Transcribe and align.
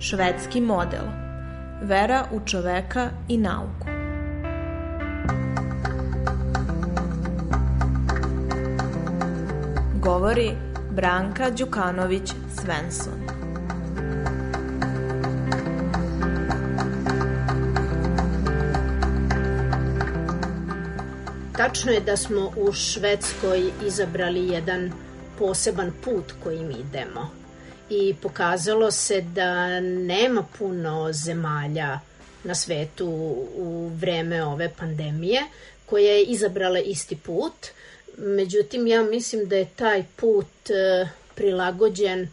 Švedski 0.00 0.60
model. 0.60 1.04
Vera 1.82 2.24
u 2.32 2.40
čoveka 2.46 3.10
i 3.28 3.38
nauku. 3.38 3.86
Govori 10.02 10.52
Branka 10.90 11.50
Đukanović 11.50 12.32
Svensson. 12.62 13.12
Tačno 21.56 21.92
je 21.92 22.00
da 22.00 22.16
smo 22.16 22.52
u 22.56 22.72
Švedskoj 22.72 23.70
izabrali 23.86 24.48
jedan 24.48 24.92
poseban 25.38 25.92
put 26.04 26.32
kojim 26.42 26.70
idemo 26.70 27.47
i 27.90 28.14
pokazalo 28.22 28.90
se 28.90 29.20
da 29.20 29.80
nema 29.80 30.46
puno 30.58 31.12
zemalja 31.12 32.00
na 32.44 32.54
svetu 32.54 33.06
u 33.56 33.90
vreme 34.00 34.44
ove 34.44 34.70
pandemije 34.78 35.42
koja 35.86 36.12
je 36.12 36.24
izabrala 36.24 36.78
isti 36.78 37.16
put. 37.16 37.66
Međutim, 38.18 38.86
ja 38.86 39.02
mislim 39.02 39.48
da 39.48 39.56
je 39.56 39.68
taj 39.76 40.04
put 40.16 40.70
e, 40.70 41.08
prilagođen 41.34 42.28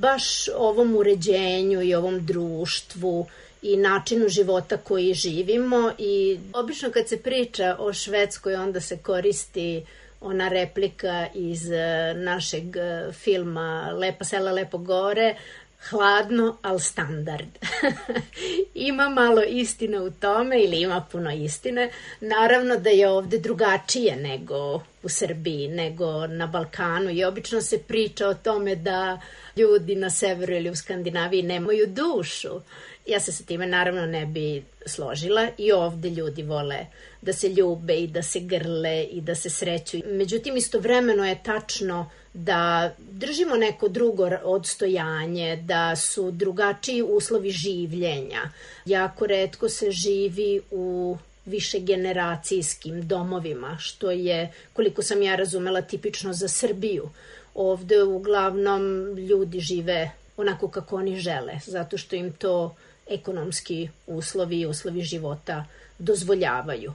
baš 0.00 0.48
ovom 0.56 0.96
uređenju 0.96 1.82
i 1.82 1.94
ovom 1.94 2.26
društvu 2.26 3.26
i 3.62 3.76
načinu 3.76 4.28
života 4.28 4.76
koji 4.76 5.14
živimo 5.14 5.92
i 5.98 6.38
obično 6.52 6.90
kad 6.90 7.08
se 7.08 7.22
priča 7.22 7.76
o 7.78 7.92
Švedskoj 7.92 8.54
onda 8.54 8.80
se 8.80 8.98
koristi 8.98 9.84
ona 10.20 10.48
replika 10.48 11.26
iz 11.34 11.70
e, 11.70 12.14
našeg 12.14 12.76
e, 12.76 13.12
filma 13.12 13.90
Lepa 13.92 14.24
sela, 14.24 14.52
lepo 14.52 14.78
gore, 14.78 15.34
hladno, 15.90 16.58
al 16.62 16.78
standard. 16.78 17.58
ima 18.74 19.08
malo 19.08 19.42
istine 19.42 20.00
u 20.00 20.10
tome 20.10 20.60
ili 20.60 20.80
ima 20.80 21.06
puno 21.12 21.32
istine. 21.32 21.90
Naravno 22.20 22.76
da 22.76 22.90
je 22.90 23.08
ovde 23.08 23.38
drugačije 23.38 24.16
nego 24.16 24.74
u 25.02 25.08
Srbiji, 25.08 25.68
nego 25.68 26.26
na 26.26 26.46
Balkanu 26.46 27.10
i 27.10 27.24
obično 27.24 27.60
se 27.60 27.78
priča 27.78 28.28
o 28.28 28.34
tome 28.34 28.74
da 28.74 29.20
ljudi 29.56 29.94
na 29.94 30.10
severu 30.10 30.52
ili 30.52 30.70
u 30.70 30.76
Skandinaviji 30.76 31.42
nemaju 31.42 31.86
dušu 31.86 32.60
Ja 33.08 33.20
se 33.20 33.32
sa 33.32 33.44
time 33.44 33.66
naravno 33.66 34.06
ne 34.06 34.26
bi 34.26 34.64
složila 34.86 35.48
i 35.58 35.72
ovde 35.72 36.10
ljudi 36.10 36.42
vole 36.42 36.86
da 37.22 37.32
se 37.32 37.48
ljube 37.48 37.94
i 37.94 38.06
da 38.06 38.22
se 38.22 38.40
grle 38.40 39.04
i 39.04 39.20
da 39.20 39.34
se 39.34 39.50
sreću. 39.50 39.98
Međutim, 40.06 40.56
istovremeno 40.56 41.24
je 41.24 41.42
tačno 41.42 42.10
da 42.34 42.94
držimo 42.98 43.56
neko 43.56 43.88
drugo 43.88 44.28
odstojanje, 44.44 45.56
da 45.56 45.96
su 45.96 46.30
drugačiji 46.30 47.02
uslovi 47.02 47.50
življenja. 47.50 48.50
Jako 48.84 49.26
redko 49.26 49.68
se 49.68 49.90
živi 49.90 50.60
u 50.70 51.16
više 51.46 51.80
generacijskim 51.80 53.08
domovima, 53.08 53.76
što 53.80 54.10
je, 54.10 54.52
koliko 54.72 55.02
sam 55.02 55.22
ja 55.22 55.36
razumela, 55.36 55.82
tipično 55.82 56.32
za 56.32 56.48
Srbiju. 56.48 57.08
Ovde 57.54 58.02
uglavnom 58.02 58.82
ljudi 59.16 59.60
žive 59.60 60.10
onako 60.36 60.68
kako 60.68 60.96
oni 60.96 61.16
žele, 61.20 61.60
zato 61.66 61.98
što 61.98 62.16
im 62.16 62.32
to 62.32 62.76
ekonomski 63.08 63.88
uslovi 64.06 64.60
i 64.60 64.66
uslovi 64.66 65.02
života 65.02 65.64
dozvoljavaju. 65.98 66.92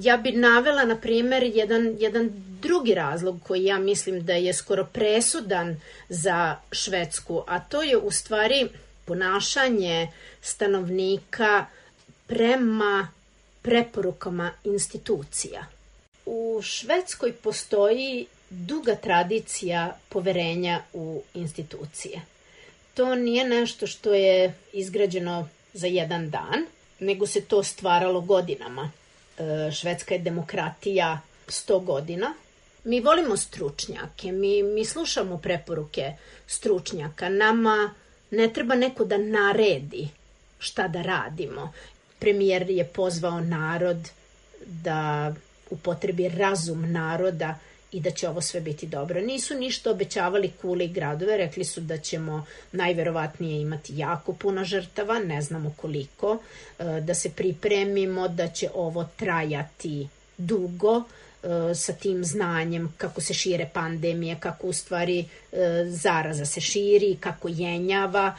Ja 0.00 0.16
bi 0.16 0.32
navela, 0.32 0.84
na 0.84 0.96
primer, 0.96 1.42
jedan, 1.42 1.96
jedan 1.98 2.30
drugi 2.62 2.94
razlog 2.94 3.40
koji 3.42 3.64
ja 3.64 3.78
mislim 3.78 4.24
da 4.24 4.32
je 4.32 4.52
skoro 4.52 4.84
presudan 4.84 5.80
za 6.08 6.56
Švedsku, 6.72 7.42
a 7.46 7.60
to 7.60 7.82
je 7.82 7.96
u 7.96 8.10
stvari 8.10 8.68
ponašanje 9.04 10.08
stanovnika 10.42 11.66
prema 12.26 13.08
preporukama 13.62 14.50
institucija. 14.64 15.66
U 16.26 16.60
Švedskoj 16.62 17.32
postoji 17.32 18.26
duga 18.50 18.94
tradicija 18.94 19.98
poverenja 20.08 20.82
u 20.92 21.22
institucije 21.34 22.33
to 22.94 23.14
nije 23.14 23.48
nešto 23.48 23.86
što 23.86 24.14
je 24.14 24.54
izgrađeno 24.72 25.48
za 25.72 25.86
jedan 25.86 26.30
dan, 26.30 26.66
nego 26.98 27.26
se 27.26 27.40
to 27.40 27.62
stvaralo 27.62 28.20
godinama. 28.20 28.90
E, 29.38 29.70
švedska 29.72 30.14
je 30.14 30.20
demokratija 30.20 31.20
100 31.48 31.84
godina. 31.84 32.34
Mi 32.84 33.00
volimo 33.00 33.36
stručnjake, 33.36 34.32
mi, 34.32 34.62
mi 34.62 34.84
slušamo 34.84 35.38
preporuke 35.38 36.12
stručnjaka. 36.46 37.28
Nama 37.28 37.94
ne 38.30 38.52
treba 38.52 38.74
neko 38.74 39.04
da 39.04 39.18
naredi 39.18 40.08
šta 40.58 40.88
da 40.88 41.02
radimo. 41.02 41.72
Premijer 42.18 42.70
je 42.70 42.84
pozvao 42.84 43.40
narod 43.40 44.10
da 44.66 45.34
upotrebi 45.70 46.28
razum 46.28 46.92
naroda 46.92 47.58
i 47.94 48.00
da 48.00 48.10
će 48.10 48.28
ovo 48.28 48.40
sve 48.40 48.60
biti 48.60 48.86
dobro. 48.86 49.20
Nisu 49.20 49.54
ništa 49.54 49.90
obećavali 49.90 50.52
kule 50.60 50.84
i 50.84 50.88
gradove, 50.88 51.36
rekli 51.36 51.64
su 51.64 51.80
da 51.80 51.98
ćemo 51.98 52.46
najverovatnije 52.72 53.60
imati 53.60 53.98
jako 53.98 54.32
puno 54.32 54.64
žrtava, 54.64 55.18
ne 55.18 55.42
znamo 55.42 55.74
koliko, 55.76 56.38
e, 56.78 56.84
da 57.00 57.14
se 57.14 57.30
pripremimo 57.30 58.28
da 58.28 58.48
će 58.48 58.68
ovo 58.74 59.04
trajati 59.16 60.08
dugo, 60.38 61.02
e, 61.42 61.74
sa 61.74 61.92
tim 61.92 62.24
znanjem 62.24 62.94
kako 62.96 63.20
se 63.20 63.34
šire 63.34 63.70
pandemije, 63.74 64.36
kako 64.40 64.66
u 64.66 64.72
stvari 64.72 65.18
e, 65.20 65.26
zaraza 65.88 66.46
se 66.46 66.60
širi, 66.60 67.16
kako 67.20 67.48
jenjava. 67.48 68.36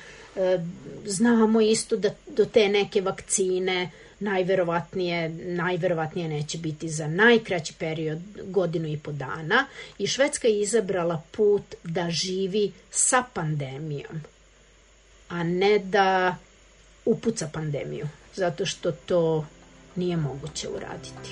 Znamo 1.05 1.61
isto 1.61 1.97
da 1.97 2.09
do 2.27 2.45
te 2.45 2.69
neke 2.69 3.01
vakcine 3.01 3.91
najverovatnije, 4.25 5.29
najverovatnije 5.29 6.27
neće 6.27 6.57
biti 6.57 6.89
za 6.89 7.07
najkraći 7.07 7.73
period 7.73 8.19
godinu 8.43 8.87
i 8.87 8.97
po 8.97 9.11
dana 9.11 9.65
i 9.97 10.07
Švedska 10.07 10.47
je 10.47 10.61
izabrala 10.61 11.21
put 11.31 11.75
da 11.83 12.09
živi 12.09 12.71
sa 12.91 13.23
pandemijom, 13.33 14.21
a 15.29 15.43
ne 15.43 15.79
da 15.79 16.35
upuca 17.05 17.49
pandemiju, 17.53 18.07
zato 18.35 18.65
što 18.65 18.91
to 18.91 19.45
nije 19.95 20.17
moguće 20.17 20.69
uraditi. 20.69 21.29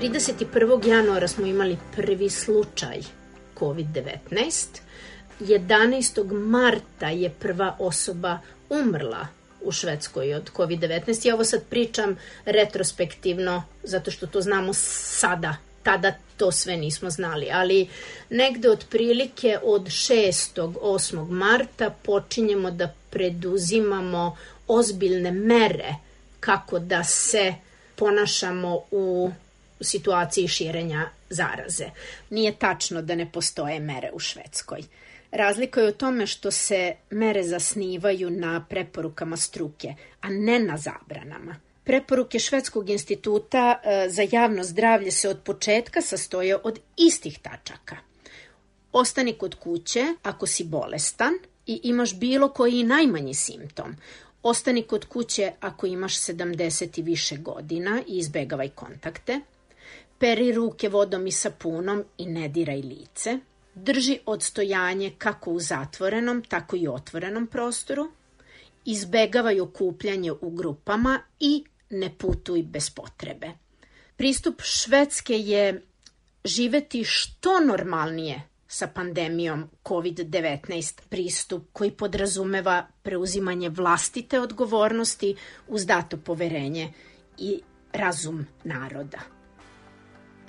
31. 0.00 0.88
januara 0.88 1.28
smo 1.28 1.46
imali 1.46 1.78
prvi 1.96 2.30
slučaj 2.30 2.98
COVID-19. 3.58 4.66
11. 5.40 6.32
marta 6.32 7.08
je 7.08 7.30
prva 7.30 7.76
osoba 7.78 8.38
umrla 8.70 9.26
u 9.62 9.72
Švedskoj 9.72 10.34
od 10.34 10.50
COVID-19. 10.56 11.28
Ja 11.28 11.34
ovo 11.34 11.44
sad 11.44 11.62
pričam 11.70 12.16
retrospektivno, 12.44 13.62
zato 13.82 14.10
što 14.10 14.26
to 14.26 14.40
znamo 14.40 14.72
sada. 14.74 15.56
Tada 15.82 16.12
to 16.36 16.52
sve 16.52 16.76
nismo 16.76 17.10
znali, 17.10 17.48
ali 17.52 17.88
negde 18.30 18.70
otprilike 18.70 19.58
od 19.62 19.82
6. 19.82 20.72
8. 20.82 21.30
marta 21.30 21.90
počinjemo 22.02 22.70
da 22.70 22.94
preduzimamo 23.10 24.36
ozbiljne 24.68 25.32
mere 25.32 25.94
kako 26.40 26.78
da 26.78 27.04
se 27.04 27.54
ponašamo 27.96 28.80
u 28.90 29.30
situaciji 29.80 30.48
širenja 30.48 31.10
zaraze. 31.30 31.90
Nije 32.30 32.56
tačno 32.58 33.02
da 33.02 33.14
ne 33.14 33.32
postoje 33.32 33.80
mere 33.80 34.10
u 34.12 34.18
Švedskoj. 34.18 34.82
Razlika 35.30 35.80
je 35.80 35.88
u 35.88 35.92
tome 35.92 36.26
što 36.26 36.50
se 36.50 36.94
mere 37.10 37.42
zasnivaju 37.42 38.30
na 38.30 38.66
preporukama 38.68 39.36
struke, 39.36 39.94
a 40.20 40.28
ne 40.30 40.58
na 40.58 40.76
zabranama. 40.76 41.56
Preporuke 41.84 42.38
Švedskog 42.38 42.90
instituta 42.90 43.80
e, 43.84 44.06
za 44.10 44.26
javno 44.32 44.64
zdravlje 44.64 45.10
se 45.10 45.28
od 45.28 45.38
početka 45.44 46.00
sastoje 46.00 46.56
od 46.56 46.80
istih 46.96 47.38
tačaka. 47.38 47.96
Ostani 48.92 49.32
kod 49.32 49.54
kuće 49.54 50.04
ako 50.22 50.46
si 50.46 50.64
bolestan 50.64 51.34
i 51.66 51.80
imaš 51.82 52.14
bilo 52.14 52.48
koji 52.48 52.82
najmanji 52.82 53.34
simptom. 53.34 53.96
Ostani 54.42 54.82
kod 54.82 55.04
kuće 55.04 55.52
ako 55.60 55.86
imaš 55.86 56.16
70 56.16 56.98
i 56.98 57.02
više 57.02 57.36
godina 57.36 58.02
i 58.06 58.18
izbegavaj 58.18 58.68
kontakte. 58.68 59.40
Peri 60.18 60.52
ruke 60.52 60.88
vodom 60.88 61.26
i 61.26 61.32
sapunom 61.32 62.04
i 62.18 62.26
ne 62.26 62.48
diraj 62.48 62.80
lice. 62.82 63.38
Drži 63.74 64.18
odstojanje 64.26 65.12
kako 65.18 65.50
u 65.50 65.60
zatvorenom, 65.60 66.44
tako 66.48 66.76
i 66.76 66.88
otvorenom 66.88 67.46
prostoru. 67.46 68.10
Izbegavaj 68.84 69.60
okupljanje 69.60 70.32
u 70.32 70.50
grupama 70.50 71.20
i 71.40 71.64
ne 71.90 72.14
putuj 72.18 72.62
bez 72.62 72.90
potrebe. 72.90 73.50
Pristup 74.16 74.62
Švedske 74.62 75.38
je 75.38 75.82
živeti 76.44 77.04
što 77.04 77.60
normalnije 77.60 78.42
sa 78.68 78.86
pandemijom 78.86 79.68
COVID-19 79.84 81.00
pristup 81.08 81.68
koji 81.72 81.90
podrazumeva 81.90 82.86
preuzimanje 83.02 83.68
vlastite 83.68 84.40
odgovornosti 84.40 85.36
uz 85.68 85.86
dato 85.86 86.16
poverenje 86.16 86.92
i 87.38 87.60
razum 87.92 88.46
naroda. 88.64 89.37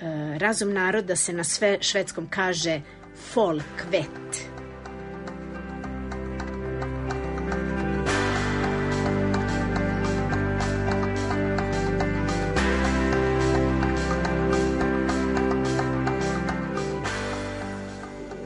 E, 0.00 0.38
razum 0.38 0.72
naroda 0.72 1.16
se 1.16 1.32
na 1.32 1.44
sve 1.44 1.78
švedskom 1.80 2.28
kaže 2.30 2.80
folkvet. 3.32 4.50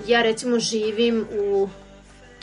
ja 0.07 0.23
recimo 0.23 0.59
živim 0.59 1.27
u 1.33 1.69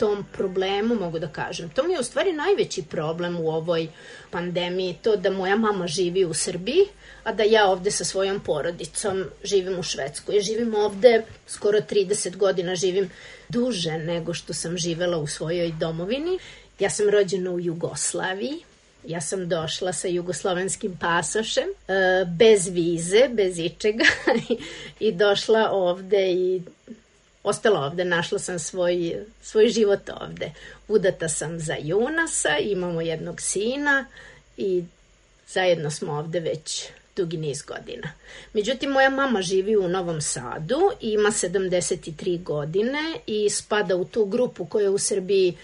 tom 0.02 0.24
problemu, 0.32 0.94
mogu 0.94 1.18
da 1.18 1.28
kažem. 1.28 1.68
To 1.68 1.82
mi 1.82 1.92
je 1.92 2.00
u 2.00 2.02
stvari 2.02 2.32
najveći 2.32 2.82
problem 2.82 3.40
u 3.40 3.50
ovoj 3.50 3.88
pandemiji, 4.30 4.96
to 5.02 5.16
da 5.16 5.30
moja 5.30 5.56
mama 5.56 5.86
živi 5.86 6.24
u 6.24 6.34
Srbiji, 6.34 6.86
a 7.22 7.32
da 7.32 7.42
ja 7.42 7.68
ovde 7.68 7.90
sa 7.90 8.04
svojom 8.04 8.40
porodicom 8.40 9.24
živim 9.44 9.78
u 9.78 9.82
Švedskoj. 9.82 10.36
Ja 10.36 10.42
živim 10.42 10.74
ovde 10.74 11.22
skoro 11.46 11.78
30 11.78 12.36
godina, 12.36 12.74
živim 12.74 13.10
duže 13.48 13.98
nego 13.98 14.34
što 14.34 14.54
sam 14.54 14.76
živela 14.76 15.18
u 15.18 15.26
svojoj 15.26 15.72
domovini. 15.80 16.38
Ja 16.78 16.90
sam 16.90 17.08
rođena 17.08 17.50
u 17.50 17.60
Jugoslaviji, 17.60 18.64
ja 19.06 19.20
sam 19.20 19.48
došla 19.48 19.92
sa 19.92 20.08
jugoslovenskim 20.08 20.96
pasošem, 21.00 21.68
e, 21.88 22.24
bez 22.24 22.68
vize, 22.68 23.28
bez 23.28 23.58
ičega 23.58 24.04
i 25.06 25.12
došla 25.12 25.70
ovde 25.70 26.32
i 26.32 26.62
ostala 27.42 27.80
ovde, 27.80 28.04
našla 28.04 28.38
sam 28.38 28.58
svoj, 28.58 29.16
svoj 29.42 29.68
život 29.68 30.10
ovde. 30.20 30.52
Udata 30.88 31.28
sam 31.28 31.58
za 31.58 31.76
Junasa, 31.80 32.58
imamo 32.58 33.00
jednog 33.00 33.40
sina 33.40 34.06
i 34.56 34.84
zajedno 35.48 35.90
smo 35.90 36.12
ovde 36.12 36.40
već 36.40 36.88
dugi 37.16 37.36
niz 37.36 37.62
godina. 37.62 38.12
Međutim, 38.52 38.90
moja 38.90 39.10
mama 39.10 39.42
živi 39.42 39.76
u 39.76 39.88
Novom 39.88 40.20
Sadu, 40.20 40.90
ima 41.00 41.28
73 41.28 42.42
godine 42.42 43.00
i 43.26 43.50
spada 43.50 43.96
u 43.96 44.04
tu 44.04 44.24
grupu 44.24 44.64
koja 44.64 44.82
je 44.82 44.90
u 44.90 44.98
Srbiji 44.98 45.56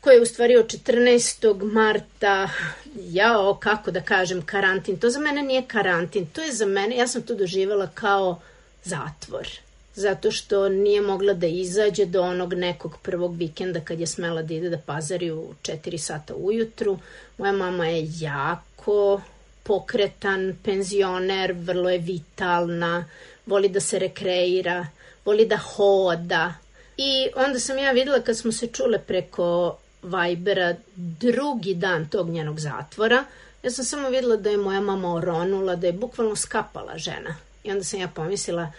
koja 0.00 0.14
je 0.14 0.22
u 0.22 0.26
stvari 0.26 0.56
od 0.56 0.66
14. 0.66 1.72
marta, 1.72 2.50
jao, 2.94 3.54
kako 3.54 3.90
da 3.90 4.00
kažem, 4.00 4.42
karantin. 4.42 4.98
To 4.98 5.10
za 5.10 5.20
mene 5.20 5.42
nije 5.42 5.62
karantin, 5.66 6.26
to 6.26 6.42
je 6.42 6.52
za 6.52 6.66
mene, 6.66 6.96
ja 6.96 7.06
sam 7.06 7.22
to 7.22 7.34
doživjela 7.34 7.86
kao 7.94 8.40
zatvor 8.84 9.48
zato 9.94 10.30
što 10.30 10.68
nije 10.68 11.00
mogla 11.00 11.32
da 11.32 11.46
izađe 11.46 12.06
do 12.06 12.22
onog 12.22 12.54
nekog 12.54 12.98
prvog 13.02 13.36
vikenda 13.36 13.80
kad 13.80 14.00
je 14.00 14.06
smela 14.06 14.42
da 14.42 14.54
ide 14.54 14.70
da 14.70 14.78
pazari 14.78 15.30
u 15.30 15.54
4 15.62 15.98
sata 15.98 16.34
ujutru. 16.34 16.98
Moja 17.38 17.52
mama 17.52 17.86
je 17.86 18.08
jako 18.20 19.20
pokretan 19.62 20.58
penzioner, 20.64 21.52
vrlo 21.52 21.90
je 21.90 21.98
vitalna, 21.98 23.04
voli 23.46 23.68
da 23.68 23.80
se 23.80 23.98
rekreira, 23.98 24.86
voli 25.24 25.46
da 25.46 25.56
hoda. 25.56 26.54
I 26.96 27.28
onda 27.36 27.58
sam 27.58 27.78
ja 27.78 27.92
videla 27.92 28.20
kad 28.20 28.38
smo 28.38 28.52
se 28.52 28.66
čule 28.66 28.98
preko 28.98 29.76
Vibera 30.02 30.74
drugi 30.96 31.74
dan 31.74 32.08
tog 32.08 32.28
njenog 32.28 32.60
zatvora, 32.60 33.24
ja 33.62 33.70
sam 33.70 33.84
samo 33.84 34.08
videla 34.08 34.36
da 34.36 34.50
je 34.50 34.56
moja 34.56 34.80
mama 34.80 35.14
oronula, 35.14 35.76
da 35.76 35.86
je 35.86 35.92
bukvalno 35.92 36.36
skapala 36.36 36.98
žena. 36.98 37.36
I 37.64 37.70
onda 37.70 37.84
sam 37.84 38.00
ja 38.00 38.08
pomislila, 38.08 38.72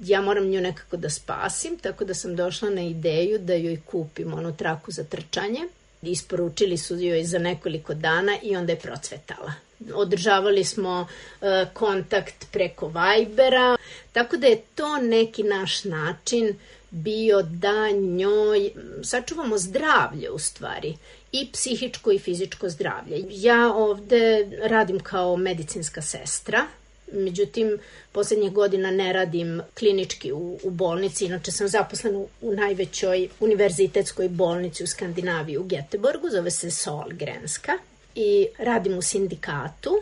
ja 0.00 0.20
moram 0.20 0.44
nju 0.44 0.60
nekako 0.60 0.96
da 0.96 1.10
spasim, 1.10 1.78
tako 1.78 2.04
da 2.04 2.14
sam 2.14 2.36
došla 2.36 2.70
na 2.70 2.82
ideju 2.82 3.38
da 3.38 3.54
joj 3.54 3.80
kupim 3.86 4.34
onu 4.34 4.56
traku 4.56 4.90
za 4.90 5.04
trčanje. 5.04 5.60
Isporučili 6.02 6.76
su 6.76 6.96
joj 6.96 7.24
za 7.24 7.38
nekoliko 7.38 7.94
dana 7.94 8.38
i 8.42 8.56
onda 8.56 8.72
je 8.72 8.78
procvetala. 8.78 9.52
Održavali 9.94 10.64
smo 10.64 11.00
uh, 11.00 11.48
kontakt 11.72 12.46
preko 12.52 12.86
Vibera, 12.86 13.76
tako 14.12 14.36
da 14.36 14.46
je 14.46 14.62
to 14.74 14.96
neki 14.96 15.42
naš 15.42 15.84
način 15.84 16.54
bio 16.90 17.42
da 17.42 17.90
njoj 17.90 18.70
sačuvamo 19.02 19.58
zdravlje 19.58 20.30
u 20.30 20.38
stvari 20.38 20.96
i 21.32 21.48
psihičko 21.52 22.12
i 22.12 22.18
fizičko 22.18 22.68
zdravlje. 22.68 23.24
Ja 23.30 23.72
ovde 23.74 24.48
radim 24.62 25.00
kao 25.00 25.36
medicinska 25.36 26.02
sestra, 26.02 26.66
Međutim, 27.12 27.78
poslednjih 28.12 28.52
godina 28.52 28.90
ne 28.90 29.12
radim 29.12 29.62
klinički 29.78 30.32
u, 30.32 30.58
u 30.62 30.70
bolnici, 30.70 31.24
inače 31.24 31.52
sam 31.52 31.68
zaposlena 31.68 32.18
u, 32.18 32.28
u 32.40 32.52
najvećoj 32.54 33.28
univerzitetskoj 33.40 34.28
bolnici 34.28 34.84
u 34.84 34.86
Skandinaviji 34.86 35.58
u 35.58 35.64
Geteborgu, 35.64 36.30
zove 36.30 36.50
se 36.50 36.70
Solgrenska 36.70 37.72
i 38.14 38.46
radim 38.58 38.98
u 38.98 39.02
sindikatu, 39.02 40.00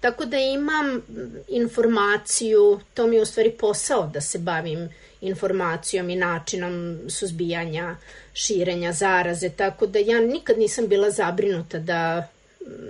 tako 0.00 0.24
da 0.24 0.36
imam 0.38 1.02
informaciju, 1.48 2.80
to 2.94 3.06
mi 3.06 3.16
je 3.16 3.22
u 3.22 3.26
stvari 3.26 3.50
posao 3.50 4.10
da 4.14 4.20
se 4.20 4.38
bavim 4.38 4.88
informacijom 5.20 6.10
i 6.10 6.16
načinom 6.16 6.98
suzbijanja 7.08 7.96
širenja 8.32 8.92
zaraze, 8.92 9.48
tako 9.48 9.86
da 9.86 9.98
ja 9.98 10.20
nikad 10.20 10.58
nisam 10.58 10.88
bila 10.88 11.10
zabrinuta 11.10 11.78
da 11.78 12.28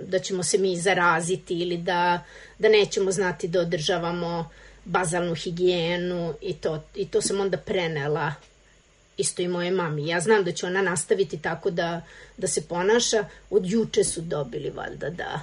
da 0.08 0.18
ćemo 0.18 0.42
se 0.42 0.58
mi 0.58 0.76
zaraziti 0.76 1.54
ili 1.54 1.76
da, 1.76 2.24
da 2.58 2.68
nećemo 2.68 3.12
znati 3.12 3.48
da 3.48 3.60
održavamo 3.60 4.50
bazalnu 4.84 5.34
higijenu 5.34 6.34
i 6.40 6.54
to, 6.54 6.82
i 6.94 7.08
to 7.08 7.22
sam 7.22 7.40
onda 7.40 7.56
prenela 7.56 8.34
isto 9.16 9.42
i 9.42 9.48
moje 9.48 9.70
mami. 9.70 10.06
Ja 10.06 10.20
znam 10.20 10.44
da 10.44 10.52
će 10.52 10.66
ona 10.66 10.82
nastaviti 10.82 11.38
tako 11.38 11.70
da, 11.70 12.02
da 12.36 12.46
se 12.46 12.68
ponaša. 12.68 13.24
Od 13.50 13.70
juče 13.70 14.04
su 14.04 14.20
dobili 14.20 14.70
valjda 14.70 15.10
da, 15.10 15.40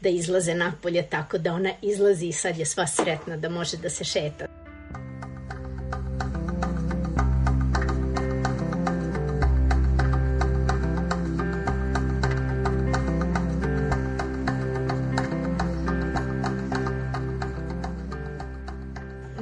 da 0.00 0.08
izlaze 0.08 0.54
napolje 0.54 1.06
tako 1.10 1.38
da 1.38 1.52
ona 1.52 1.72
izlazi 1.82 2.26
i 2.26 2.32
sad 2.32 2.58
je 2.58 2.66
sva 2.66 2.86
sretna 2.86 3.36
da 3.36 3.48
može 3.48 3.76
da 3.76 3.90
se 3.90 4.04
šeta. 4.04 4.46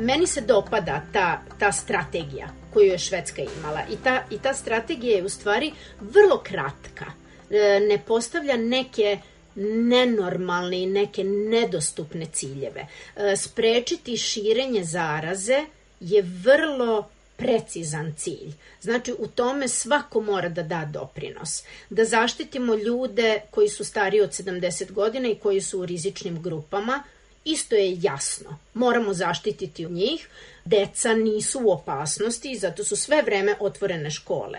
Meni 0.05 0.27
se 0.27 0.41
dopada 0.41 1.03
ta, 1.13 1.43
ta 1.59 1.73
strategija 1.73 2.49
koju 2.73 2.87
je 2.87 2.99
Švedska 2.99 3.43
imala 3.59 3.81
i 3.91 3.97
ta, 4.05 4.23
i 4.31 4.39
ta 4.39 4.55
strategija 4.55 5.17
je 5.17 5.25
u 5.25 5.29
stvari 5.29 5.73
vrlo 6.01 6.39
kratka. 6.43 7.05
E, 7.51 7.81
ne 7.89 7.99
postavlja 8.07 8.57
neke 8.57 9.19
nenormalne 9.55 10.83
i 10.83 10.87
neke 10.87 11.25
nedostupne 11.25 12.27
ciljeve. 12.33 12.87
E, 13.17 13.37
sprečiti 13.37 14.17
širenje 14.17 14.85
zaraze 14.85 15.65
je 16.01 16.23
vrlo 16.23 17.09
precizan 17.37 18.15
cilj. 18.17 18.53
Znači, 18.81 19.15
u 19.19 19.27
tome 19.27 19.69
svako 19.69 20.21
mora 20.21 20.49
da 20.49 20.63
da 20.63 20.89
doprinos. 20.93 21.63
Da 21.91 22.05
zaštitimo 22.05 22.75
ljude 22.75 23.41
koji 23.51 23.69
su 23.69 23.85
stariji 23.85 24.21
od 24.21 24.31
70 24.31 24.93
godina 24.93 25.29
i 25.29 25.35
koji 25.35 25.61
su 25.61 25.81
u 25.81 25.87
rizičnim 25.87 26.43
grupama, 26.43 27.03
isto 27.45 27.75
je 27.75 27.99
jasno. 28.01 28.59
Moramo 28.75 29.15
zaštititi 29.15 29.87
njih. 29.87 30.29
Deca 30.65 31.15
nisu 31.15 31.61
u 31.65 31.71
opasnosti 31.71 32.53
i 32.53 32.59
zato 32.59 32.85
su 32.85 32.97
sve 32.97 33.23
vreme 33.23 33.57
otvorene 33.61 34.11
škole 34.11 34.59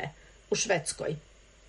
u 0.50 0.56
Švedskoj. 0.56 1.16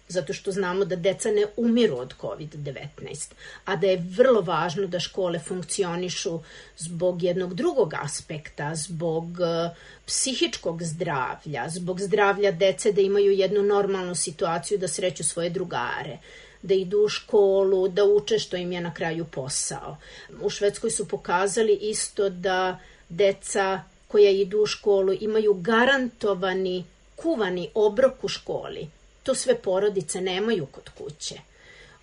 zato 0.09 0.33
što 0.33 0.53
znamo 0.53 0.85
da 0.85 0.97
deca 0.97 1.31
ne 1.31 1.47
umiru 1.57 1.97
od 1.99 2.15
COVID-19, 2.21 3.33
a 3.65 3.77
da 3.77 3.87
je 3.87 4.05
vrlo 4.17 4.41
važno 4.41 4.87
da 4.87 5.01
škole 5.01 5.39
funkcionišu 5.39 6.41
zbog 6.79 7.23
jednog 7.23 7.55
drugog 7.55 7.95
aspekta, 7.95 8.75
zbog 8.75 9.25
uh, 9.25 9.77
psihičkog 10.07 10.83
zdravlja, 10.83 11.69
zbog 11.69 12.01
zdravlja 12.01 12.51
dece 12.51 12.93
da 12.93 13.01
imaju 13.01 13.33
jednu 13.33 13.63
normalnu 13.63 14.15
situaciju 14.15 14.79
da 14.79 14.89
sreću 14.89 15.25
svoje 15.25 15.51
drugare, 15.51 16.19
da 16.67 16.75
idu 16.75 16.99
u 16.99 17.09
školu, 17.09 17.89
da 17.89 18.05
uče 18.05 18.39
što 18.39 18.57
im 18.57 18.73
je 18.73 18.81
na 18.81 18.95
kraju 18.95 19.25
posao. 19.25 19.97
U 20.43 20.51
Švedskoj 20.51 20.91
su 20.91 21.09
pokazali 21.09 21.79
isto 21.81 22.29
da 22.31 22.79
deca 23.09 23.81
koja 24.09 24.31
idu 24.31 24.59
u 24.63 24.67
školu 24.67 25.13
imaju 25.21 25.55
garantovani 25.55 26.85
kuvani 27.17 27.71
obrok 27.75 28.25
u 28.25 28.29
školi. 28.29 28.89
To 29.23 29.35
sve 29.35 29.55
porodice 29.55 30.21
nemaju 30.21 30.67
kod 30.67 30.91
kuće. 30.99 31.35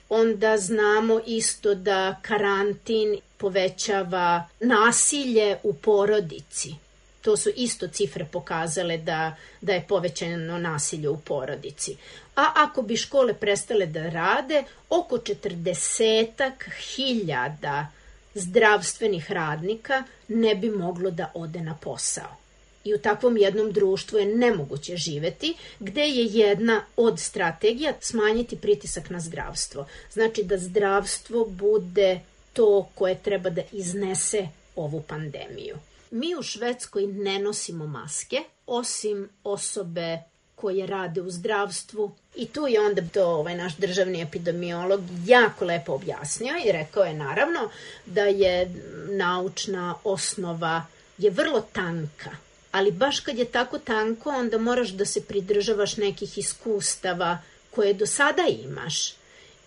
Onda 0.09 0.57
znamo 0.57 1.21
isto 1.25 1.75
da 1.75 2.15
karantin 2.21 3.19
povećava 3.37 4.47
nasilje 4.59 5.57
u 5.63 5.73
porodici. 5.73 6.75
To 7.23 7.37
su 7.37 7.49
isto 7.55 7.87
cifre 7.87 8.25
pokazale 8.31 8.97
da, 8.97 9.35
da 9.61 9.73
je 9.73 9.85
povećano 9.87 10.57
nasilje 10.57 11.09
u 11.09 11.17
porodici. 11.17 11.97
A 12.35 12.51
ako 12.55 12.81
bi 12.81 12.97
škole 12.97 13.33
prestale 13.33 13.85
da 13.85 14.09
rade, 14.09 14.63
oko 14.89 15.17
40 15.17 16.51
hiljada 16.95 17.87
zdravstvenih 18.35 19.31
radnika 19.31 20.03
ne 20.27 20.55
bi 20.55 20.69
moglo 20.69 21.11
da 21.11 21.31
ode 21.33 21.61
na 21.61 21.75
posao. 21.81 22.37
I 22.83 22.93
u 22.93 22.97
takvom 22.97 23.37
jednom 23.37 23.71
društvu 23.71 24.19
je 24.19 24.25
nemoguće 24.25 24.97
živeti, 24.97 25.55
gde 25.79 26.01
je 26.01 26.25
jedna 26.25 26.85
od 26.97 27.19
strategija 27.19 27.93
smanjiti 28.01 28.57
pritisak 28.57 29.09
na 29.09 29.19
zdravstvo. 29.19 29.87
Znači 30.11 30.43
da 30.43 30.57
zdravstvo 30.57 31.45
bude 31.45 32.19
to 32.53 32.89
koje 32.95 33.15
treba 33.15 33.49
da 33.49 33.61
iznese 33.71 34.47
ovu 34.75 35.01
pandemiju. 35.01 35.77
Mi 36.13 36.35
u 36.35 36.43
Švedskoj 36.43 37.07
ne 37.07 37.39
nosimo 37.39 37.87
maske, 37.87 38.43
osim 38.67 39.29
osobe 39.43 40.17
koje 40.55 40.87
rade 40.87 41.21
u 41.21 41.31
zdravstvu. 41.31 42.15
I 42.35 42.47
tu 42.47 42.67
je 42.67 42.81
onda 42.81 43.01
to 43.13 43.25
ovaj 43.25 43.55
naš 43.55 43.75
državni 43.77 44.21
epidemiolog 44.21 45.01
jako 45.25 45.65
lepo 45.65 45.93
objasnio 45.93 46.53
i 46.65 46.71
rekao 46.71 47.03
je 47.03 47.13
naravno 47.13 47.69
da 48.05 48.21
je 48.21 48.71
naučna 49.09 49.95
osnova 50.03 50.85
je 51.17 51.29
vrlo 51.29 51.61
tanka. 51.61 52.31
Ali 52.71 52.91
baš 52.91 53.19
kad 53.19 53.37
je 53.37 53.45
tako 53.45 53.79
tanko 53.79 54.29
onda 54.29 54.57
moraš 54.57 54.89
da 54.89 55.05
se 55.05 55.21
pridržavaš 55.21 55.97
nekih 55.97 56.37
iskustava 56.37 57.37
koje 57.71 57.93
do 57.93 58.05
sada 58.05 58.43
imaš. 58.63 59.13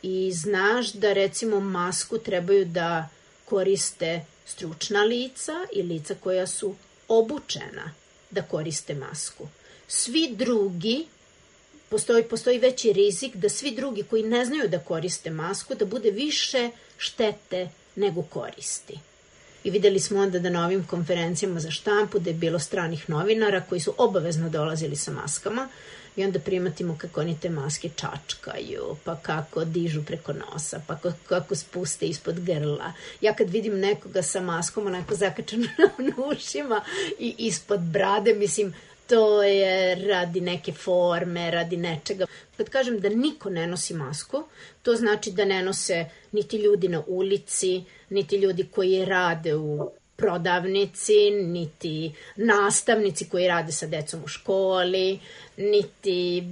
I 0.02 0.32
znaš 0.32 0.92
da 0.92 1.12
recimo 1.12 1.60
masku 1.60 2.18
trebaju 2.18 2.64
da 2.64 3.08
koriste 3.44 4.24
stručna 4.46 5.02
lica 5.02 5.52
i 5.72 5.82
lica 5.82 6.14
koja 6.14 6.46
su 6.46 6.74
obučena 7.08 7.94
da 8.30 8.42
koriste 8.42 8.94
masku. 8.94 9.48
Svi 9.88 10.34
drugi, 10.36 11.06
postoji, 11.88 12.22
postoji 12.22 12.58
veći 12.58 12.92
rizik 12.92 13.36
da 13.36 13.48
svi 13.48 13.70
drugi 13.70 14.02
koji 14.02 14.22
ne 14.22 14.44
znaju 14.44 14.68
da 14.68 14.78
koriste 14.78 15.30
masku, 15.30 15.74
da 15.74 15.84
bude 15.84 16.10
više 16.10 16.70
štete 16.98 17.68
nego 17.96 18.22
koristi. 18.22 18.98
I 19.64 19.70
videli 19.70 20.00
smo 20.00 20.20
onda 20.20 20.38
da 20.38 20.50
na 20.50 20.66
ovim 20.66 20.86
konferencijama 20.86 21.60
za 21.60 21.70
štampu 21.70 22.18
da 22.18 22.30
je 22.30 22.34
bilo 22.34 22.58
stranih 22.58 23.10
novinara 23.10 23.60
koji 23.68 23.80
su 23.80 23.94
obavezno 23.98 24.48
dolazili 24.48 24.96
sa 24.96 25.12
maskama 25.12 25.68
i 26.16 26.24
onda 26.24 26.38
primatimo 26.38 26.96
kako 26.98 27.20
oni 27.20 27.40
te 27.40 27.50
maske 27.50 27.88
čačkaju, 27.96 28.96
pa 29.04 29.16
kako 29.16 29.64
dižu 29.64 30.02
preko 30.02 30.32
nosa, 30.32 30.80
pa 30.86 30.98
kako, 31.28 31.54
spuste 31.54 32.06
ispod 32.06 32.40
grla. 32.40 32.92
Ja 33.20 33.34
kad 33.34 33.50
vidim 33.50 33.80
nekoga 33.80 34.22
sa 34.22 34.40
maskom 34.40 34.86
onako 34.86 35.14
zakačeno 35.14 35.66
na 35.98 36.24
ušima 36.30 36.80
i 37.18 37.34
ispod 37.38 37.80
brade, 37.80 38.34
mislim, 38.34 38.74
to 39.06 39.42
je 39.42 39.94
radi 39.94 40.40
neke 40.40 40.72
forme, 40.72 41.50
radi 41.50 41.76
nečega. 41.76 42.26
Kad 42.56 42.68
kažem 42.68 43.00
da 43.00 43.08
niko 43.08 43.50
ne 43.50 43.66
nosi 43.66 43.94
masku, 43.94 44.44
to 44.82 44.94
znači 44.94 45.32
da 45.32 45.44
ne 45.44 45.62
nose 45.62 46.04
niti 46.32 46.56
ljudi 46.56 46.88
na 46.88 47.02
ulici, 47.06 47.84
niti 48.10 48.36
ljudi 48.36 48.68
koji 48.74 49.04
rade 49.04 49.54
u 49.54 49.90
prodavnici, 50.16 51.30
niti 51.30 52.12
nastavnici 52.36 53.28
koji 53.28 53.48
rade 53.48 53.72
sa 53.72 53.86
decom 53.86 54.24
u 54.24 54.28
školi, 54.28 55.20
niti 55.56 56.42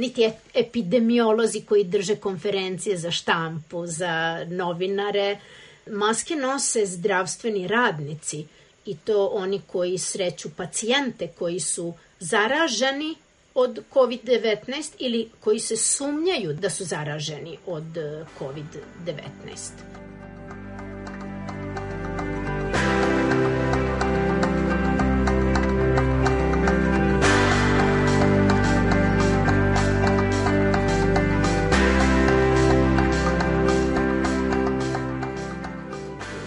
niti 0.00 0.30
epidemiolozi 0.54 1.60
koji 1.60 1.84
drže 1.84 2.16
konferencije 2.16 2.96
za 2.96 3.10
štampu, 3.10 3.86
za 3.86 4.44
novinare. 4.48 5.38
Maske 5.86 6.36
nose 6.36 6.86
zdravstveni 6.86 7.66
radnici 7.68 8.46
i 8.86 8.96
to 8.96 9.26
oni 9.26 9.60
koji 9.66 9.98
sreću 9.98 10.50
pacijente 10.56 11.28
koji 11.38 11.60
su 11.60 11.94
zaraženi 12.18 13.14
od 13.54 13.84
COVID-19 13.94 14.92
ili 14.98 15.30
koji 15.40 15.58
se 15.58 15.76
sumnjaju 15.76 16.52
da 16.52 16.70
su 16.70 16.84
zaraženi 16.84 17.58
od 17.66 17.96
eh, 17.96 18.24
COVID-19. 18.38 20.19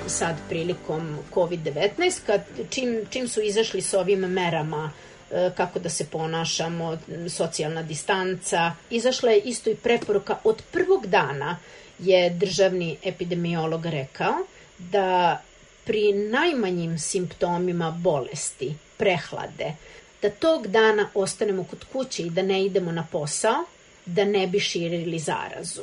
Sad 0.08 0.36
prilikom 0.50 1.18
COVID-19, 1.34 2.20
kad, 2.26 2.42
čim, 2.70 3.06
čim 3.10 3.28
su 3.28 3.42
izašli 3.42 3.82
s 3.82 3.94
ovim 3.94 4.20
merama 4.20 4.92
e, 5.32 5.52
kako 5.58 5.80
da 5.80 5.90
se 5.90 6.06
ponašamo, 6.06 6.98
socijalna 7.30 7.84
distanca. 7.84 8.72
Izašla 8.90 9.32
je 9.32 9.40
isto 9.40 9.70
i 9.70 9.76
preporuka 9.76 10.38
od 10.44 10.64
prvog 10.72 11.08
dana 11.08 11.58
je 12.00 12.30
državni 12.30 12.98
epidemiolog 13.04 13.86
rekao 13.86 14.34
da 14.78 15.42
pri 15.86 16.14
najmanjim 16.14 17.00
simptomima 17.00 17.92
bolesti, 17.92 18.76
prehlade, 18.98 19.74
da 20.22 20.30
tog 20.30 20.68
dana 20.68 21.10
ostanemo 21.14 21.64
kod 21.64 21.86
kuće 21.92 22.24
i 22.24 22.30
da 22.30 22.42
ne 22.42 22.66
idemo 22.66 22.92
na 22.92 23.08
posao, 23.12 23.66
da 24.06 24.26
ne 24.26 24.48
bi 24.48 24.60
širili 24.60 25.20
zarazu. 25.20 25.82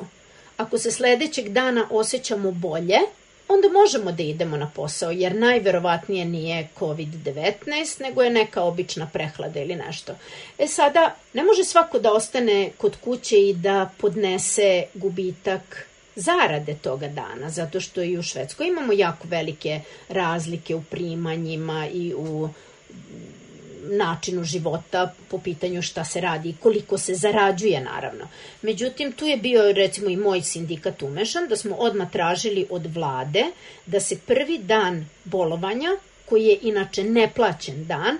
Ako 0.56 0.78
se 0.78 0.90
sledećeg 0.90 1.48
dana 1.48 1.86
osjećamo 1.90 2.52
bolje, 2.52 2.98
onda 3.50 3.68
možemo 3.68 4.12
da 4.12 4.22
idemo 4.22 4.56
na 4.56 4.70
posao, 4.74 5.10
jer 5.10 5.34
najverovatnije 5.34 6.24
nije 6.24 6.68
COVID-19, 6.78 8.00
nego 8.00 8.22
je 8.22 8.30
neka 8.30 8.62
obična 8.62 9.10
prehlada 9.12 9.60
ili 9.60 9.76
nešto. 9.76 10.14
E 10.58 10.66
sada, 10.66 11.14
ne 11.32 11.44
može 11.44 11.64
svako 11.64 11.98
da 11.98 12.12
ostane 12.12 12.70
kod 12.78 12.96
kuće 12.96 13.48
i 13.48 13.54
da 13.54 13.90
podnese 13.98 14.84
gubitak 14.94 15.86
zarade 16.16 16.74
toga 16.82 17.08
dana, 17.08 17.50
zato 17.50 17.80
što 17.80 18.02
i 18.02 18.18
u 18.18 18.22
Švedskoj 18.22 18.66
imamo 18.66 18.92
jako 18.92 19.28
velike 19.28 19.80
razlike 20.08 20.74
u 20.74 20.82
primanjima 20.82 21.88
i 21.92 22.14
u 22.14 22.48
načinu 23.82 24.44
života 24.44 25.14
po 25.28 25.38
pitanju 25.38 25.82
šta 25.82 26.04
se 26.04 26.20
radi 26.20 26.48
i 26.48 26.56
koliko 26.60 26.98
se 26.98 27.14
zarađuje 27.14 27.80
naravno. 27.80 28.28
Međutim, 28.62 29.12
tu 29.12 29.26
je 29.26 29.36
bio 29.36 29.72
recimo 29.72 30.10
i 30.10 30.16
moj 30.16 30.42
sindikat 30.42 31.02
umešan 31.02 31.48
da 31.48 31.56
smo 31.56 31.76
odmah 31.76 32.10
tražili 32.10 32.66
od 32.70 32.86
vlade 32.94 33.44
da 33.86 34.00
se 34.00 34.18
prvi 34.18 34.58
dan 34.58 35.06
bolovanja, 35.24 35.90
koji 36.30 36.44
je 36.44 36.58
inače 36.62 37.04
neplaćen 37.04 37.86
dan, 37.86 38.18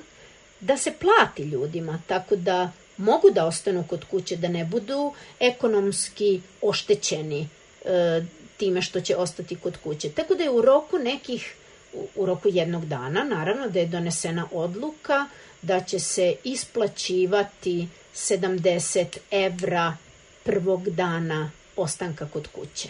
da 0.61 0.77
se 0.77 0.93
plati 0.93 1.43
ljudima, 1.43 2.03
tako 2.07 2.37
da 2.37 2.73
mogu 2.97 3.31
da 3.31 3.47
ostanu 3.47 3.85
kod 3.89 4.05
kuće, 4.05 4.37
da 4.37 4.49
ne 4.49 4.65
budu 4.65 5.13
ekonomski 5.41 6.41
oštećeni 6.63 7.49
e, 7.85 8.23
time 8.57 8.83
što 8.83 9.01
će 9.01 9.17
ostati 9.17 9.57
kod 9.57 9.77
kuće. 9.77 10.09
Tako 10.09 10.35
da 10.35 10.43
je 10.43 10.51
u 10.51 10.63
roku 10.63 10.99
nekih, 10.99 11.55
u, 11.93 12.07
u 12.17 12.27
roku 12.27 12.49
jednog 12.49 12.87
dana, 12.87 13.25
naravno 13.25 13.69
da 13.69 13.79
je 13.79 13.87
donesena 13.87 14.49
odluka 14.53 15.27
da 15.63 15.81
će 15.81 15.99
se 15.99 16.35
isplaćivati 16.45 17.89
70 18.15 19.19
evra 19.31 19.97
prvog 20.45 20.91
dana 20.91 21.51
ostanka 21.77 22.29
kod 22.33 22.49
kuće. 22.49 22.89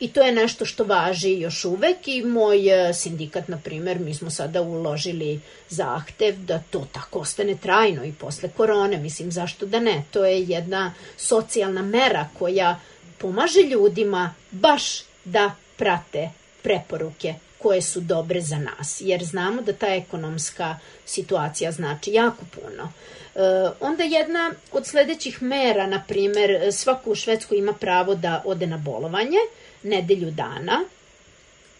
I 0.00 0.08
to 0.12 0.22
je 0.22 0.32
nešto 0.32 0.64
što 0.64 0.84
važi 0.84 1.40
još 1.40 1.64
uvek 1.64 2.08
i 2.08 2.22
moj 2.22 2.88
e, 2.88 2.94
sindikat, 2.94 3.48
na 3.48 3.58
primer, 3.64 3.98
mi 3.98 4.14
smo 4.14 4.30
sada 4.30 4.62
uložili 4.62 5.40
zahtev 5.68 6.36
da 6.38 6.62
to 6.70 6.86
tako 6.92 7.18
ostane 7.18 7.56
trajno 7.56 8.04
i 8.04 8.12
posle 8.12 8.48
korone, 8.56 8.96
mislim 8.96 9.32
zašto 9.32 9.66
da 9.66 9.80
ne. 9.80 10.04
To 10.10 10.24
je 10.24 10.42
jedna 10.42 10.94
socijalna 11.16 11.82
mera 11.82 12.28
koja 12.38 12.80
pomaže 13.18 13.60
ljudima 13.60 14.34
baš 14.50 15.02
da 15.24 15.54
prate 15.76 16.30
preporuke 16.62 17.34
koje 17.58 17.82
su 17.82 18.00
dobre 18.00 18.40
za 18.40 18.58
nas, 18.58 19.00
jer 19.00 19.24
znamo 19.24 19.62
da 19.62 19.72
ta 19.72 19.86
ekonomska 19.86 20.78
situacija 21.06 21.72
znači 21.72 22.12
jako 22.12 22.44
puno. 22.54 22.92
E, 23.34 23.70
onda 23.80 24.04
jedna 24.04 24.52
od 24.72 24.86
sledećih 24.86 25.42
mera, 25.42 25.86
na 25.86 26.04
primer, 26.08 26.72
svako 26.72 27.10
u 27.10 27.14
Švedskoj 27.14 27.58
ima 27.58 27.72
pravo 27.72 28.14
da 28.14 28.42
ode 28.44 28.66
na 28.66 28.76
bolovanje 28.76 29.38
nedelju 29.82 30.30
dana 30.30 30.84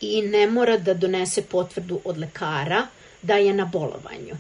i 0.01 0.23
ne 0.23 0.47
mora 0.47 0.77
da 0.77 0.95
donese 0.95 1.43
potvrdu 1.43 2.01
od 2.05 2.19
lekara 2.19 2.87
da 3.23 3.35
je 3.35 3.55
na 3.55 3.65
bolovanju. 3.65 4.35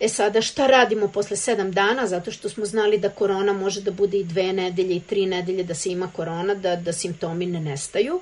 E 0.00 0.08
sada 0.08 0.42
šta 0.42 0.66
radimo 0.66 1.08
posle 1.08 1.36
sedam 1.36 1.72
dana, 1.72 2.06
zato 2.06 2.30
što 2.30 2.48
smo 2.48 2.66
znali 2.66 2.98
da 2.98 3.08
korona 3.08 3.52
može 3.52 3.80
da 3.80 3.90
bude 3.90 4.18
i 4.18 4.24
dve 4.24 4.52
nedelje 4.52 4.96
i 4.96 5.00
tri 5.00 5.26
nedelje 5.26 5.64
da 5.64 5.74
se 5.74 5.90
ima 5.90 6.10
korona, 6.16 6.54
da, 6.54 6.76
da 6.76 6.92
simptomi 6.92 7.46
ne 7.46 7.60
nestaju. 7.60 8.20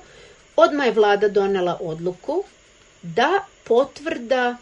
Odma 0.55 0.85
je 0.85 0.91
vlada 0.91 1.27
donela 1.27 1.77
odluku 1.81 2.43
da 3.01 3.45
potvrda 3.63 4.57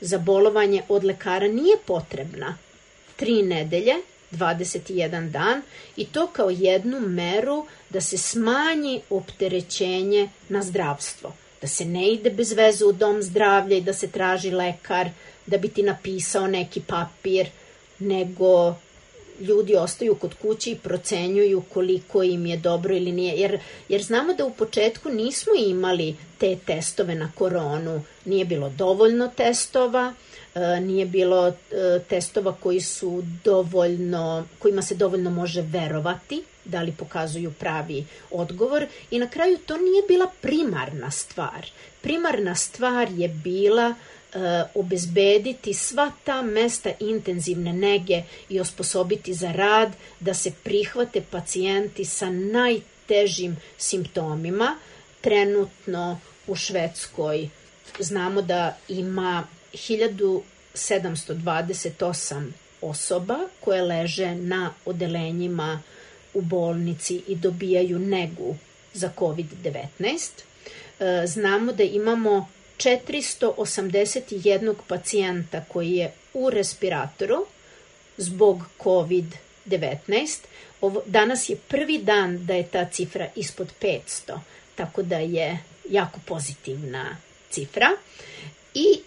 za 0.00 0.18
bolovanje 0.18 0.82
od 0.88 1.04
lekara 1.04 1.48
nije 1.48 1.76
potrebna 1.86 2.56
tri 3.16 3.42
nedelje, 3.42 3.94
21 4.30 5.30
dan 5.30 5.62
i 5.96 6.06
to 6.06 6.26
kao 6.26 6.50
jednu 6.50 7.00
meru 7.00 7.66
da 7.90 8.00
se 8.00 8.18
smanji 8.18 9.00
opterećenje 9.10 10.28
na 10.48 10.62
zdravstvo. 10.62 11.34
Da 11.60 11.68
se 11.68 11.84
ne 11.84 12.08
ide 12.08 12.30
bez 12.30 12.52
veze 12.52 12.84
u 12.84 12.92
dom 12.92 13.22
zdravlja 13.22 13.76
i 13.76 13.80
da 13.80 13.92
se 13.92 14.10
traži 14.10 14.50
lekar 14.50 15.08
da 15.46 15.58
bi 15.58 15.68
ti 15.68 15.82
napisao 15.82 16.46
neki 16.46 16.80
papir, 16.80 17.46
nego 17.98 18.74
ljudi 19.40 19.76
ostaju 19.76 20.14
kod 20.14 20.34
kuće 20.34 20.70
i 20.70 20.78
procenjuju 20.78 21.62
koliko 21.72 22.22
im 22.22 22.46
je 22.46 22.56
dobro 22.56 22.96
ili 22.96 23.12
nije. 23.12 23.34
Jer, 23.34 23.58
jer 23.88 24.02
znamo 24.02 24.34
da 24.34 24.44
u 24.44 24.52
početku 24.52 25.10
nismo 25.10 25.52
imali 25.66 26.16
te 26.38 26.56
testove 26.66 27.14
na 27.14 27.32
koronu. 27.34 28.02
Nije 28.24 28.44
bilo 28.44 28.68
dovoljno 28.68 29.28
testova, 29.36 30.14
e, 30.54 30.80
nije 30.80 31.06
bilo 31.06 31.48
e, 31.48 31.52
testova 32.08 32.54
koji 32.60 32.80
su 32.80 33.22
dovoljno, 33.44 34.44
kojima 34.58 34.82
se 34.82 34.94
dovoljno 34.94 35.30
može 35.30 35.62
verovati 35.62 36.42
da 36.64 36.82
li 36.82 36.92
pokazuju 36.92 37.52
pravi 37.58 38.04
odgovor 38.30 38.86
i 39.10 39.18
na 39.18 39.28
kraju 39.28 39.58
to 39.66 39.76
nije 39.76 40.02
bila 40.08 40.26
primarna 40.40 41.10
stvar. 41.10 41.66
Primarna 42.00 42.54
stvar 42.54 43.08
je 43.10 43.28
bila 43.28 43.88
uh, 43.88 44.13
obezbediti 44.74 45.74
sva 45.74 46.12
ta 46.24 46.42
mesta 46.42 46.90
intenzivne 47.00 47.72
nege 47.72 48.22
i 48.48 48.60
osposobiti 48.60 49.34
za 49.34 49.52
rad 49.52 49.92
da 50.20 50.34
se 50.34 50.52
prihvate 50.64 51.22
pacijenti 51.30 52.04
sa 52.04 52.30
najtežim 52.30 53.56
simptomima. 53.78 54.76
Trenutno 55.20 56.20
u 56.46 56.56
Švedskoj 56.56 57.48
znamo 57.98 58.42
da 58.42 58.76
ima 58.88 59.46
1728 59.72 62.50
osoba 62.80 63.38
koje 63.60 63.82
leže 63.82 64.34
na 64.34 64.74
odelenjima 64.84 65.82
u 66.34 66.40
bolnici 66.40 67.22
i 67.28 67.36
dobijaju 67.36 67.98
negu 67.98 68.56
za 68.94 69.10
COVID-19. 69.18 70.28
E, 71.00 71.26
znamo 71.26 71.72
da 71.72 71.82
imamo 71.82 72.48
481 72.78 74.74
pacijenta 74.88 75.64
koji 75.68 75.92
je 75.92 76.12
u 76.34 76.50
respiratoru 76.50 77.46
zbog 78.16 78.62
COVID-19. 78.78 80.38
Ovo, 80.80 81.02
danas 81.06 81.48
je 81.48 81.56
prvi 81.56 81.98
dan 81.98 82.46
da 82.46 82.54
je 82.54 82.66
ta 82.66 82.84
cifra 82.84 83.28
ispod 83.34 83.72
500, 83.80 84.38
tako 84.74 85.02
da 85.02 85.18
je 85.18 85.58
jako 85.88 86.20
pozitivna 86.26 87.16
cifra. 87.50 87.88
I 88.74 89.00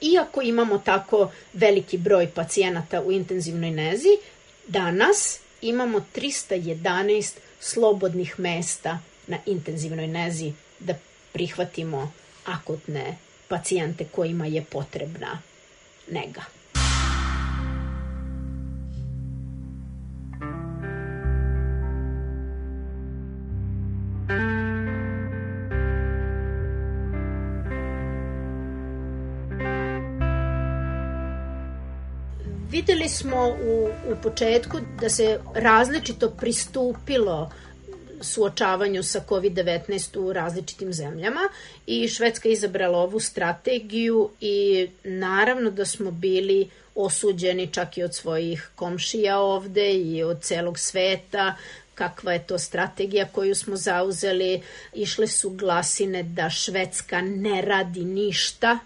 iako 0.00 0.42
imamo 0.42 0.78
tako 0.78 1.30
veliki 1.52 1.98
broj 1.98 2.30
pacijenata 2.34 3.02
u 3.02 3.12
intenzivnoj 3.12 3.70
nezi, 3.70 4.16
danas 4.66 5.38
imamo 5.62 6.04
311 6.14 7.32
slobodnih 7.60 8.38
mesta 8.38 8.98
na 9.26 9.38
intenzivnoj 9.46 10.06
nezi 10.06 10.52
da 10.78 10.94
prihvatimo 11.32 12.12
akutne 12.44 13.16
pacijente 13.48 14.04
kojima 14.04 14.46
je 14.46 14.64
potrebna 14.64 15.38
nega. 16.10 16.42
Videli 32.70 33.08
smo 33.08 33.48
u, 33.48 33.88
u 34.12 34.16
početku 34.22 34.78
da 35.00 35.08
se 35.08 35.40
različito 35.54 36.30
pristupilo 36.30 37.50
suočavanju 38.22 39.02
sa 39.02 39.20
COVID-19 39.28 40.18
u 40.18 40.32
različitim 40.32 40.92
zemljama 40.92 41.40
i 41.86 42.08
Švedska 42.08 42.48
je 42.48 42.52
izabrala 42.52 42.98
ovu 42.98 43.20
strategiju 43.20 44.30
i 44.40 44.88
naravno 45.04 45.70
da 45.70 45.84
smo 45.84 46.10
bili 46.10 46.70
osuđeni 46.94 47.72
čak 47.72 47.98
i 47.98 48.02
od 48.02 48.14
svojih 48.14 48.70
komšija 48.74 49.38
ovde 49.38 49.92
i 49.92 50.22
od 50.22 50.40
celog 50.42 50.78
sveta 50.78 51.56
kakva 51.94 52.32
je 52.32 52.46
to 52.46 52.58
strategija 52.58 53.28
koju 53.32 53.54
smo 53.54 53.76
zauzeli. 53.76 54.62
Išle 54.94 55.26
su 55.26 55.50
glasine 55.50 56.22
da 56.22 56.50
Švedska 56.50 57.20
ne 57.20 57.62
radi 57.62 58.04
ništa 58.04 58.78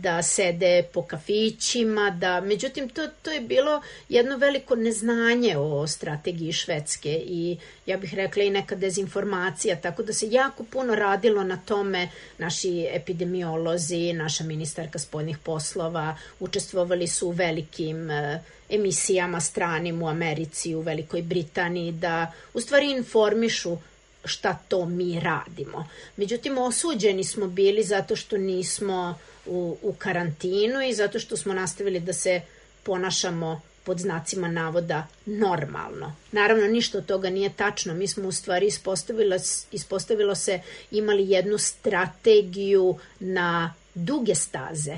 da 0.00 0.22
sede 0.22 0.82
po 0.92 1.02
kafićima, 1.02 2.10
da, 2.10 2.40
međutim, 2.40 2.88
to, 2.88 3.08
to 3.22 3.30
je 3.30 3.40
bilo 3.40 3.82
jedno 4.08 4.36
veliko 4.36 4.74
neznanje 4.74 5.56
o 5.56 5.86
strategiji 5.86 6.52
Švedske 6.52 7.22
i 7.26 7.56
ja 7.86 7.96
bih 7.96 8.14
rekla 8.14 8.42
i 8.42 8.50
neka 8.50 8.74
dezinformacija, 8.74 9.76
tako 9.76 10.02
da 10.02 10.12
se 10.12 10.30
jako 10.30 10.64
puno 10.64 10.94
radilo 10.94 11.44
na 11.44 11.56
tome, 11.56 12.08
naši 12.38 12.86
epidemiolozi, 12.92 14.12
naša 14.12 14.44
ministarka 14.44 14.98
spoljnih 14.98 15.38
poslova, 15.38 16.16
učestvovali 16.40 17.06
su 17.06 17.28
u 17.28 17.30
velikim 17.30 18.10
e, 18.10 18.42
emisijama 18.68 19.40
stranim 19.40 20.02
u 20.02 20.08
Americi, 20.08 20.74
u 20.74 20.80
Velikoj 20.80 21.22
Britaniji, 21.22 21.92
da 21.92 22.32
u 22.54 22.60
stvari 22.60 22.90
informišu 22.90 23.76
šta 24.24 24.58
to 24.68 24.86
mi 24.86 25.20
radimo. 25.20 25.88
Međutim, 26.16 26.58
osuđeni 26.58 27.24
smo 27.24 27.46
bili 27.46 27.82
zato 27.82 28.16
što 28.16 28.36
nismo 28.36 29.18
u, 29.46 29.76
u 29.82 29.94
karantinu 29.98 30.82
i 30.82 30.94
zato 30.94 31.18
što 31.18 31.36
smo 31.36 31.54
nastavili 31.54 32.00
da 32.00 32.12
se 32.12 32.40
ponašamo 32.82 33.60
pod 33.84 33.98
znacima 33.98 34.48
navoda 34.48 35.06
normalno. 35.26 36.16
Naravno, 36.32 36.66
ništa 36.66 36.98
od 36.98 37.06
toga 37.06 37.30
nije 37.30 37.52
tačno. 37.52 37.94
Mi 37.94 38.08
smo 38.08 38.28
u 38.28 38.32
stvari 38.32 38.66
ispostavilo, 38.66 39.36
ispostavilo 39.72 40.34
se 40.34 40.60
imali 40.90 41.30
jednu 41.30 41.58
strategiju 41.58 42.98
na 43.20 43.74
duge 43.94 44.34
staze. 44.34 44.96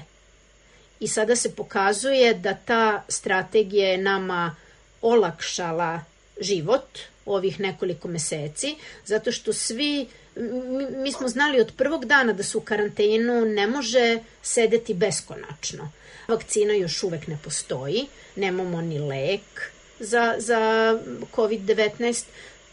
I 1.00 1.08
sada 1.08 1.36
se 1.36 1.56
pokazuje 1.56 2.34
da 2.34 2.54
ta 2.54 3.04
strategija 3.08 3.88
je 3.88 3.98
nama 3.98 4.56
olakšala 5.02 6.04
život 6.40 6.98
ovih 7.26 7.60
nekoliko 7.60 8.08
meseci, 8.08 8.76
zato 9.04 9.32
što 9.32 9.52
svi 9.52 10.06
mi, 10.36 10.86
mi 10.90 11.12
smo 11.12 11.28
znali 11.28 11.60
od 11.60 11.72
prvog 11.76 12.04
dana 12.04 12.32
da 12.32 12.42
su 12.42 12.58
u 12.58 12.60
karantenu 12.60 13.44
ne 13.44 13.66
može 13.66 14.18
sedeti 14.42 14.94
beskonačno. 14.94 15.90
Vakcina 16.28 16.72
još 16.74 17.02
uvek 17.02 17.26
ne 17.26 17.38
postoji, 17.44 18.06
nemamo 18.36 18.80
ni 18.80 18.98
lek 18.98 19.72
za, 20.00 20.34
za 20.38 20.92
COVID-19, 21.36 22.24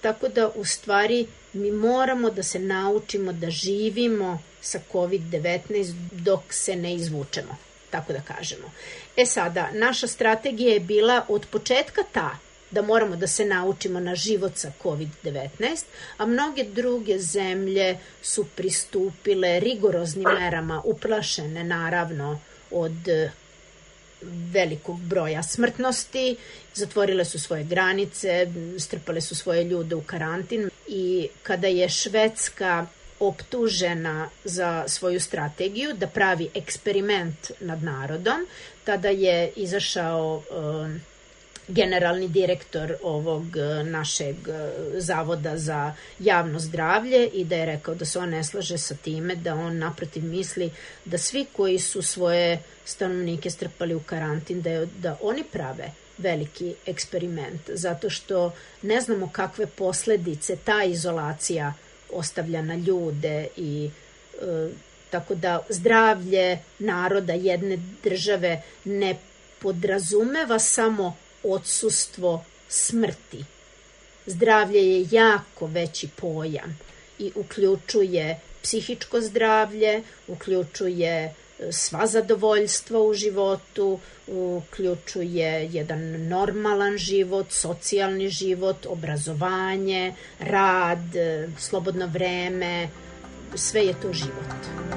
tako 0.01 0.27
da 0.27 0.49
u 0.49 0.65
stvari 0.65 1.27
mi 1.53 1.71
moramo 1.71 2.29
da 2.29 2.43
se 2.43 2.59
naučimo 2.59 3.33
da 3.33 3.49
živimo 3.49 4.41
sa 4.61 4.79
COVID-19 4.93 5.93
dok 6.11 6.41
se 6.49 6.75
ne 6.75 6.95
izvučemo, 6.95 7.57
tako 7.89 8.13
da 8.13 8.21
kažemo. 8.21 8.71
E 9.17 9.25
sada, 9.25 9.69
naša 9.73 10.07
strategija 10.07 10.73
je 10.73 10.79
bila 10.79 11.25
od 11.27 11.45
početka 11.51 12.03
ta 12.11 12.37
da 12.71 12.81
moramo 12.81 13.15
da 13.15 13.27
se 13.27 13.45
naučimo 13.45 13.99
na 13.99 14.15
život 14.15 14.57
sa 14.57 14.71
COVID-19, 14.83 15.83
a 16.17 16.25
mnoge 16.25 16.63
druge 16.63 17.19
zemlje 17.19 17.97
su 18.21 18.45
pristupile 18.55 19.59
rigoroznim 19.59 20.27
merama, 20.39 20.81
uplašene 20.85 21.63
naravno 21.63 22.39
od 22.71 23.07
e, 23.07 23.31
velikog 24.51 24.99
broja 24.99 25.43
smrtnosti, 25.43 26.35
zatvorile 26.73 27.25
su 27.25 27.39
svoje 27.39 27.63
granice, 27.63 28.47
strpale 28.79 29.21
su 29.21 29.35
svoje 29.35 29.63
ljude 29.63 29.95
u 29.95 30.01
karantin 30.01 30.69
i 30.87 31.27
kada 31.43 31.67
je 31.67 31.89
Švedska 31.89 32.87
optužena 33.19 34.29
za 34.43 34.83
svoju 34.87 35.19
strategiju 35.19 35.93
da 35.93 36.07
pravi 36.07 36.49
eksperiment 36.53 37.51
nad 37.59 37.83
narodom, 37.83 38.45
tada 38.83 39.09
je 39.09 39.51
izašao 39.55 40.35
uh, 40.35 40.89
generalni 41.69 42.27
direktor 42.27 42.95
ovog 43.03 43.57
e, 43.57 43.83
našeg 43.83 44.35
e, 44.47 44.71
zavoda 44.99 45.57
za 45.57 45.93
javno 46.19 46.59
zdravlje 46.59 47.27
i 47.27 47.45
da 47.45 47.55
je 47.55 47.65
rekao 47.65 47.95
da 47.95 48.05
se 48.05 48.19
on 48.19 48.29
ne 48.29 48.43
slaže 48.43 48.77
sa 48.77 48.95
time, 48.95 49.35
da 49.35 49.55
on 49.55 49.77
naprotiv 49.77 50.23
misli 50.23 50.71
da 51.05 51.17
svi 51.17 51.45
koji 51.53 51.79
su 51.79 52.01
svoje 52.01 52.59
stanovnike 52.85 53.49
strpali 53.49 53.95
u 53.95 53.99
karantin, 53.99 54.61
da, 54.61 54.69
je, 54.69 54.85
da 54.85 55.17
oni 55.21 55.43
prave 55.43 55.91
veliki 56.17 56.73
eksperiment, 56.85 57.69
zato 57.73 58.09
što 58.09 58.53
ne 58.81 59.01
znamo 59.01 59.29
kakve 59.31 59.65
posledice 59.65 60.55
ta 60.55 60.83
izolacija 60.83 61.73
ostavlja 62.11 62.61
na 62.61 62.75
ljude 62.75 63.47
i 63.57 63.89
e, 64.41 64.69
tako 65.09 65.35
da 65.35 65.59
zdravlje 65.69 66.59
naroda 66.79 67.33
jedne 67.33 67.77
države 68.03 68.61
ne 68.85 69.15
podrazumeva 69.59 70.59
samo 70.59 71.17
odsustvo 71.43 72.45
smrti. 72.69 73.45
Zdravlje 74.25 74.79
je 74.79 75.07
jako 75.11 75.65
veći 75.65 76.07
pojam 76.15 76.79
i 77.19 77.31
uključuje 77.35 78.39
psihičko 78.61 79.21
zdravlje, 79.21 80.03
uključuje 80.27 81.13
e, 81.13 81.33
sva 81.71 82.07
zadovoljstva 82.07 83.01
u 83.01 83.13
životu, 83.13 83.99
uključuje 84.27 85.69
jedan 85.71 86.27
normalan 86.27 86.97
život, 86.97 87.51
socijalni 87.51 88.29
život, 88.29 88.85
obrazovanje, 88.85 90.13
rad, 90.39 91.15
e, 91.15 91.47
slobodno 91.57 92.07
vreme, 92.07 92.89
sve 93.55 93.81
je 93.81 93.93
to 94.01 94.13
život. 94.13 94.88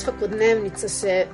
Svakodnevnica 0.00 0.88
se 0.88 1.26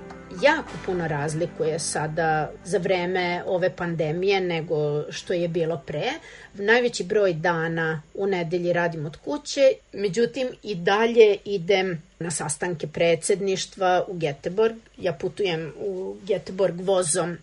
jako 0.43 0.71
puno 0.87 1.09
razlikuje 1.09 1.79
sada 1.79 2.51
za 2.65 2.79
vreme 2.79 3.43
ove 3.47 3.77
pandemije 3.77 4.41
nego 4.41 5.05
što 5.13 5.33
je 5.33 5.49
bilo 5.49 5.83
pre. 5.87 6.11
Najveći 6.55 7.05
broj 7.05 7.33
dana 7.33 8.03
u 8.15 8.27
nedelji 8.27 8.73
radim 8.73 9.07
od 9.07 9.17
kuće, 9.17 9.73
međutim 9.93 10.49
i 10.63 10.75
dalje 10.75 11.37
idem 11.45 12.03
na 12.19 12.31
sastanke 12.31 12.87
predsedništva 12.87 14.05
u 14.09 14.15
Geteborg. 14.15 14.77
Ja 14.99 15.13
putujem 15.13 15.73
u 15.79 16.17
Geteborg 16.23 16.81
vozom 16.81 17.39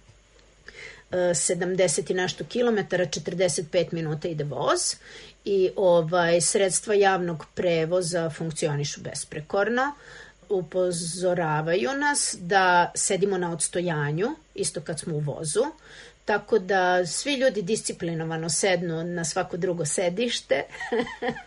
70 1.11 1.99
e, 1.99 2.03
i 2.09 2.13
nešto 2.13 2.43
kilometara, 2.43 3.05
45 3.05 3.93
minuta 3.93 4.27
ide 4.27 4.43
voz 4.43 4.95
i 5.45 5.69
ovaj 5.75 6.41
sredstva 6.41 6.93
javnog 6.93 7.45
prevoza 7.55 8.29
funkcionišu 8.29 9.01
besprekorno. 9.01 9.93
Upozoravaju 10.53 11.89
nas 11.97 12.35
da 12.39 12.91
sedimo 12.95 13.37
na 13.37 13.51
odstojanju, 13.51 14.27
isto 14.55 14.81
kad 14.81 14.99
smo 14.99 15.15
u 15.15 15.19
vozu, 15.19 15.63
tako 16.25 16.59
da 16.59 17.05
svi 17.05 17.33
ljudi 17.35 17.61
disciplinovano 17.61 18.49
sednu 18.49 19.03
na 19.03 19.25
svako 19.25 19.57
drugo 19.57 19.85
sedište. 19.85 20.63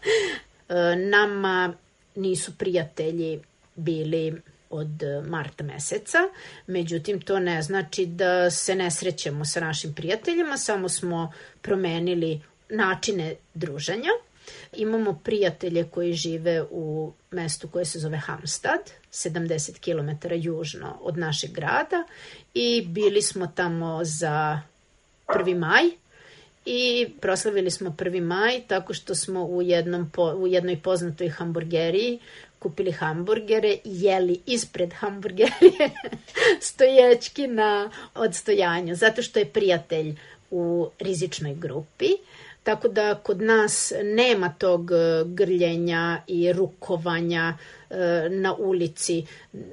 Nama 1.14 1.75
nisu 2.14 2.59
prijatelji 2.59 3.40
bili 3.75 4.42
od 4.71 5.03
marta 5.27 5.64
meseca, 5.64 6.19
međutim 6.66 7.21
to 7.21 7.38
ne 7.38 7.62
znači 7.62 8.07
da 8.07 8.51
se 8.51 8.75
ne 8.75 8.90
srećemo 8.90 9.45
sa 9.45 9.61
našim 9.61 9.95
prijateljima, 9.95 10.59
samo 10.59 10.88
smo 10.88 11.33
promenili 11.62 12.40
načine 12.69 13.35
druženja. 13.55 14.11
Imamo 14.77 15.21
prijatelje 15.25 15.85
koji 15.85 16.13
žive 16.13 16.65
u 16.71 17.13
mestu 17.31 17.69
koje 17.69 17.85
se 17.85 17.99
zove 17.99 18.17
Hamstad, 18.17 18.81
70 19.13 19.79
km 19.81 20.35
južno 20.35 20.99
od 21.01 21.19
našeg 21.19 21.51
grada 21.51 22.05
i 22.55 22.83
bili 22.87 23.23
smo 23.23 23.47
tamo 23.47 24.01
za 24.05 24.61
1. 25.27 25.59
maj 25.59 25.83
i 26.65 27.09
proslavili 27.21 27.71
smo 27.71 27.91
1. 27.91 28.21
maj 28.21 28.61
tako 28.69 28.95
što 28.95 29.15
smo 29.15 29.45
u, 29.45 29.63
jednom, 29.63 30.11
u 30.37 30.47
jednoj 30.47 30.83
poznatoj 30.83 31.29
hamburgeriji 31.29 32.21
kupili 32.59 32.93
hamburgere 32.93 33.73
i 33.73 33.81
jeli 33.85 34.41
ispred 34.47 34.93
hamburgerije 34.93 35.91
stoječki 36.61 37.47
na 37.47 37.91
odstojanju, 38.15 38.95
zato 38.95 39.23
što 39.23 39.39
je 39.39 39.53
prijatelj 39.53 40.17
u 40.51 40.89
rizičnoj 40.99 41.55
grupi. 41.55 42.09
Tako 42.66 42.88
da 42.88 43.14
kod 43.14 43.42
nas 43.42 43.92
nema 44.02 44.55
tog 44.59 44.90
e, 44.90 45.24
grljenja 45.26 46.22
i 46.26 46.52
rukovanja 46.52 47.55
e, 47.90 47.96
na 48.31 48.55
ulici. 48.55 49.26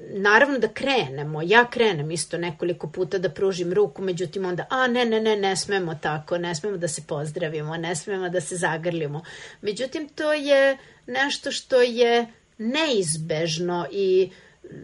Naravno 0.10 0.60
da 0.60 0.68
krenemo, 0.68 1.42
ja 1.42 1.66
krenem 1.70 2.12
isto 2.12 2.38
nekoliko 2.38 2.88
puta 2.88 3.18
da 3.18 3.30
pružim 3.30 3.74
ruku, 3.74 4.02
međutim 4.02 4.46
onda, 4.46 4.66
a 4.70 4.88
ne, 4.88 5.06
ne, 5.06 5.22
ne, 5.22 5.36
ne 5.36 5.56
smemo 5.56 5.96
tako, 6.02 6.38
ne 6.38 6.56
smemo 6.56 6.78
da 6.78 6.88
se 6.88 7.02
pozdravimo, 7.08 7.78
ne 7.78 7.96
smemo 7.96 8.30
da 8.30 8.42
se 8.42 8.56
zagrlimo. 8.56 9.24
Međutim, 9.62 10.10
to 10.10 10.34
je 10.34 10.78
nešto 11.08 11.52
što 11.52 11.82
je 11.82 12.28
neizbežno 12.58 13.88
i 13.92 14.32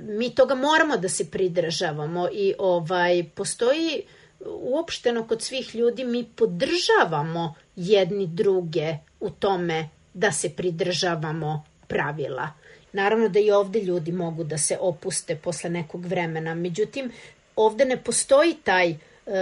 mi 0.02 0.36
toga 0.36 0.56
moramo 0.56 0.98
da 0.98 1.10
se 1.10 1.32
pridržavamo 1.32 2.30
i 2.34 2.54
ovaj 2.58 3.24
postoji 3.36 4.04
uopšteno 4.46 5.28
kod 5.28 5.42
svih 5.42 5.76
ljudi 5.76 6.04
mi 6.04 6.26
podržavamo 6.36 7.54
jedni 7.76 8.28
druge 8.28 8.98
u 9.20 9.30
tome 9.30 9.90
da 10.14 10.32
se 10.32 10.50
pridržavamo 10.50 11.64
pravila. 11.88 12.50
Naravno 12.94 13.30
da 13.30 13.40
i 13.40 13.52
ovde 13.52 13.82
ljudi 13.82 14.12
mogu 14.12 14.44
da 14.44 14.58
se 14.58 14.78
opuste 14.80 15.36
posle 15.36 15.70
nekog 15.70 16.06
vremena, 16.06 16.56
međutim 16.56 17.12
ovde 17.56 17.86
ne 17.86 18.04
postoji 18.04 18.56
taj 18.64 18.90
e, 18.90 18.98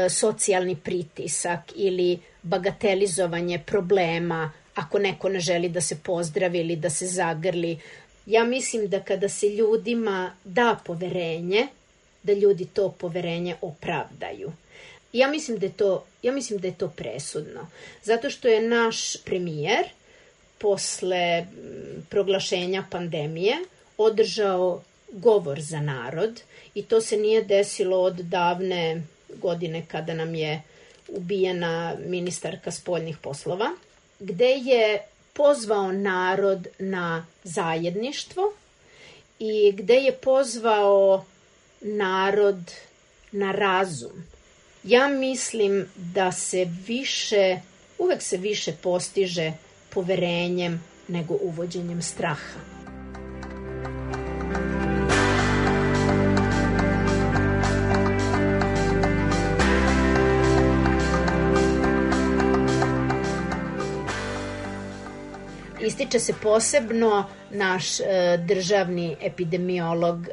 socijalni 0.09 0.75
pritisak 0.75 1.59
ili 1.75 2.19
bagatelizovanje 2.43 3.63
problema 3.65 4.51
ako 4.75 4.99
neko 4.99 5.29
ne 5.29 5.39
želi 5.39 5.69
da 5.69 5.81
se 5.81 5.95
pozdravi 6.03 6.59
ili 6.59 6.75
da 6.75 6.89
se 6.89 7.07
zagrli. 7.07 7.79
Ja 8.25 8.43
mislim 8.43 8.87
da 8.87 8.99
kada 8.99 9.29
se 9.29 9.49
ljudima 9.49 10.31
da 10.43 10.79
poverenje, 10.85 11.67
da 12.23 12.33
ljudi 12.33 12.65
to 12.65 12.91
poverenje 12.91 13.55
opravdaju. 13.61 14.51
Ja 15.17 15.27
mislim 15.27 15.57
da 15.57 15.65
je 15.65 15.73
to, 15.73 16.05
ja 16.21 16.31
mislim 16.31 16.59
da 16.59 16.67
je 16.67 16.77
to 16.77 16.87
presudno. 16.89 17.67
Zato 18.03 18.29
što 18.29 18.47
je 18.47 18.61
naš 18.61 19.17
premijer 19.25 19.85
posle 20.57 21.45
proglašenja 22.09 22.83
pandemije 22.91 23.55
održao 23.97 24.83
govor 25.11 25.61
za 25.61 25.79
narod 25.79 26.41
i 26.73 26.83
to 26.83 27.01
se 27.01 27.17
nije 27.17 27.43
desilo 27.43 28.01
od 28.01 28.15
davne 28.15 29.03
godine 29.29 29.85
kada 29.87 30.13
nam 30.13 30.35
je 30.35 30.61
ubijena 31.07 31.95
ministarka 32.05 32.71
spoljnih 32.71 33.17
poslova, 33.17 33.71
gde 34.19 34.49
je 34.49 35.01
pozvao 35.33 35.91
narod 35.91 36.67
na 36.79 37.25
zajedništvo 37.43 38.53
i 39.39 39.71
gde 39.71 39.93
je 39.93 40.11
pozvao 40.11 41.25
narod 41.81 42.71
na 43.31 43.51
razum 43.51 44.36
Ja 44.87 45.07
mislim 45.07 45.85
da 45.95 46.31
se 46.31 46.67
više, 46.87 47.57
uvek 47.97 48.21
se 48.21 48.37
više 48.37 48.71
postiže 48.81 49.51
poverenjem 49.89 50.83
nego 51.07 51.37
uvođenjem 51.41 52.01
straha. 52.01 52.59
Ističe 65.81 66.19
se 66.19 66.33
posebno 66.43 67.25
naš 67.51 67.99
e, 67.99 68.03
državni 68.47 69.15
epidemiolog 69.21 70.27
e, 70.27 70.31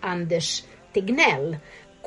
Andeš 0.00 0.62
Tignel, 0.92 1.54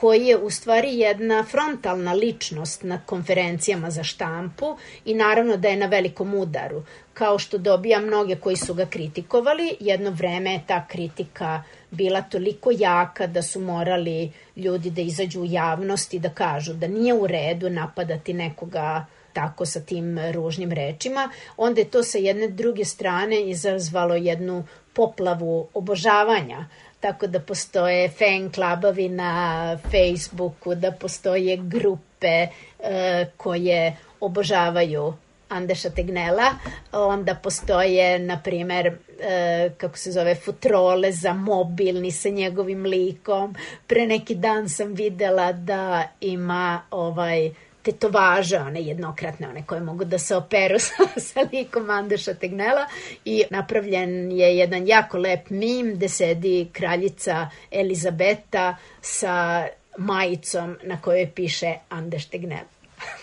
koji 0.04 0.26
je 0.28 0.38
u 0.38 0.50
stvari 0.50 1.00
jedna 1.00 1.44
frontalna 1.44 2.14
ličnost 2.14 2.84
na 2.84 3.02
konferencijama 3.06 3.92
za 3.92 4.04
štampu 4.04 4.78
i 5.06 5.14
naravno 5.14 5.58
da 5.58 5.68
je 5.68 5.78
na 5.78 5.86
velikom 5.86 6.34
udaru. 6.34 6.84
Kao 7.14 7.40
što 7.40 7.58
dobija 7.58 8.00
mnoge 8.00 8.36
koji 8.36 8.56
su 8.56 8.74
ga 8.74 8.86
kritikovali, 8.86 9.78
jedno 9.80 10.12
vreme 10.12 10.54
je 10.54 10.64
ta 10.68 10.88
kritika 10.88 11.64
bila 11.92 12.22
toliko 12.22 12.72
jaka 12.78 13.28
da 13.28 13.42
su 13.42 13.60
morali 13.60 14.32
ljudi 14.56 14.90
da 14.90 15.02
izađu 15.02 15.42
u 15.42 15.46
javnost 15.46 16.14
i 16.14 16.20
da 16.20 16.30
kažu 16.30 16.74
da 16.74 16.88
nije 16.88 17.14
u 17.14 17.28
redu 17.28 17.70
napadati 17.70 18.34
nekoga 18.34 19.06
tako 19.34 19.66
sa 19.66 19.80
tim 19.80 20.20
ružnim 20.32 20.72
rečima, 20.72 21.30
onda 21.58 21.82
je 21.82 21.90
to 21.90 22.04
sa 22.04 22.18
jedne 22.18 22.48
druge 22.48 22.86
strane 22.86 23.42
izazvalo 23.42 24.16
jednu 24.16 24.64
poplavu 24.94 25.68
obožavanja 25.74 26.66
tako 27.04 27.28
da 27.28 27.40
postoje 27.40 28.10
fan 28.10 28.52
klubovi 28.52 29.10
na 29.10 29.78
Facebooku, 29.92 30.76
da 30.76 30.92
postoje 30.92 31.58
grupe 31.58 32.48
e, 32.80 33.26
koje 33.38 33.96
obožavaju 34.20 35.14
Andeša 35.50 35.90
Tegnela, 35.90 36.44
onda 36.92 37.36
postoje, 37.36 38.20
na 38.20 38.40
primer, 38.44 38.88
e, 39.20 39.70
kako 39.78 39.98
se 39.98 40.12
zove, 40.12 40.36
futrole 40.36 41.12
za 41.12 41.34
mobilni 41.34 42.12
sa 42.12 42.30
njegovim 42.30 42.86
likom. 42.86 43.56
Pre 43.88 44.08
neki 44.08 44.36
dan 44.36 44.70
sam 44.70 44.94
videla 44.94 45.52
da 45.52 46.08
ima 46.22 46.82
ovaj 46.92 47.52
tetovaže, 47.84 48.60
one 48.60 48.82
jednokratne, 48.82 49.50
one 49.50 49.66
koje 49.66 49.82
mogu 49.82 50.06
da 50.06 50.20
se 50.20 50.36
operu 50.36 50.80
sa, 50.88 51.20
sa 51.20 51.48
likom 51.52 51.90
Andeša 51.90 52.34
Tegnela 52.34 52.88
i 53.26 53.44
napravljen 53.50 54.32
je 54.32 54.58
jedan 54.58 54.88
jako 54.88 55.18
lep 55.18 55.50
mim 55.50 55.96
gde 55.96 56.10
sedi 56.10 56.70
kraljica 56.74 57.50
Elizabeta 57.72 58.76
sa 59.02 59.68
majicom 59.98 60.78
na 60.84 61.02
kojoj 61.02 61.32
piše 61.36 61.76
Andeš 61.90 62.26
Tegnel. 62.26 62.66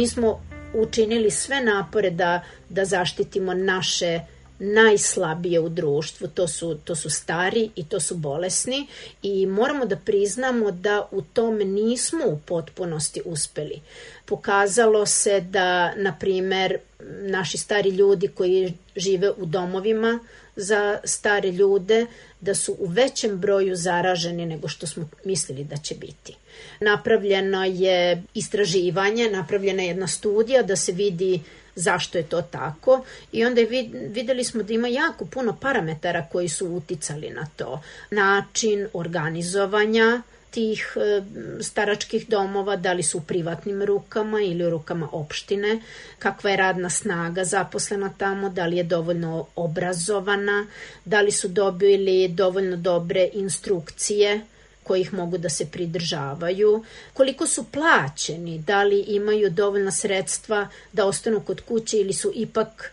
mi 0.02 0.08
smo 0.08 0.40
učinili 0.74 1.30
sve 1.30 1.60
napore 1.60 2.10
da, 2.10 2.40
da 2.68 2.84
zaštitimo 2.84 3.54
naše 3.54 4.20
najslabije 4.58 5.60
u 5.60 5.68
društvu, 5.68 6.28
to 6.28 6.48
su, 6.48 6.78
to 6.84 6.94
su 6.94 7.10
stari 7.10 7.70
i 7.76 7.84
to 7.84 8.00
su 8.00 8.14
bolesni 8.14 8.86
i 9.22 9.46
moramo 9.46 9.86
da 9.86 9.96
priznamo 9.96 10.70
da 10.70 11.08
u 11.10 11.22
tome 11.22 11.64
nismo 11.64 12.24
u 12.26 12.38
potpunosti 12.46 13.22
uspeli. 13.24 13.80
Pokazalo 14.24 15.06
se 15.06 15.40
da, 15.40 15.94
na 15.94 16.16
primer, 16.20 16.78
naši 17.20 17.58
stari 17.58 17.90
ljudi 17.90 18.28
koji 18.28 18.74
žive 18.96 19.30
u 19.30 19.46
domovima 19.46 20.18
za 20.56 20.98
stare 21.04 21.50
ljude, 21.50 22.06
da 22.40 22.54
su 22.54 22.76
u 22.78 22.86
većem 22.86 23.38
broju 23.38 23.76
zaraženi 23.76 24.46
nego 24.46 24.68
što 24.68 24.86
smo 24.86 25.08
mislili 25.24 25.64
da 25.64 25.76
će 25.76 25.94
biti. 25.94 26.36
Napravljeno 26.80 27.64
je 27.64 28.22
istraživanje, 28.34 29.30
napravljena 29.30 29.82
je 29.82 29.88
jedna 29.88 30.06
studija 30.06 30.62
da 30.62 30.76
se 30.76 30.92
vidi 30.92 31.40
zašto 31.74 32.18
je 32.18 32.24
to 32.24 32.42
tako 32.42 33.04
i 33.32 33.44
onda 33.44 33.60
je 33.60 33.88
videli 33.92 34.44
smo 34.44 34.62
da 34.62 34.72
ima 34.72 34.88
jako 34.88 35.24
puno 35.24 35.56
parametara 35.60 36.26
koji 36.32 36.48
su 36.48 36.66
uticali 36.66 37.30
na 37.30 37.46
to. 37.56 37.82
Način 38.10 38.88
organizovanja, 38.92 40.22
tih 40.52 40.96
e, 40.96 41.22
staračkih 41.62 42.28
domova, 42.28 42.76
da 42.76 42.92
li 42.92 43.02
su 43.02 43.18
u 43.18 43.20
privatnim 43.20 43.82
rukama 43.82 44.40
ili 44.40 44.66
u 44.66 44.70
rukama 44.70 45.08
opštine, 45.12 45.80
kakva 46.18 46.50
je 46.50 46.56
radna 46.56 46.90
snaga 46.90 47.44
zaposlena 47.44 48.12
tamo, 48.18 48.48
da 48.48 48.66
li 48.66 48.76
je 48.76 48.82
dovoljno 48.82 49.46
obrazovana, 49.56 50.66
da 51.04 51.20
li 51.20 51.30
su 51.30 51.48
dobili 51.48 52.28
dovoljno 52.28 52.76
dobre 52.76 53.28
instrukcije 53.32 54.40
kojih 54.82 55.12
mogu 55.14 55.38
da 55.38 55.48
se 55.48 55.66
pridržavaju, 55.70 56.84
koliko 57.12 57.46
su 57.46 57.64
plaćeni, 57.72 58.58
da 58.58 58.82
li 58.82 59.00
imaju 59.00 59.50
dovoljna 59.50 59.90
sredstva 59.90 60.68
da 60.92 61.06
ostanu 61.06 61.40
kod 61.40 61.60
kuće 61.60 62.00
ili 62.00 62.12
su 62.12 62.32
ipak 62.34 62.92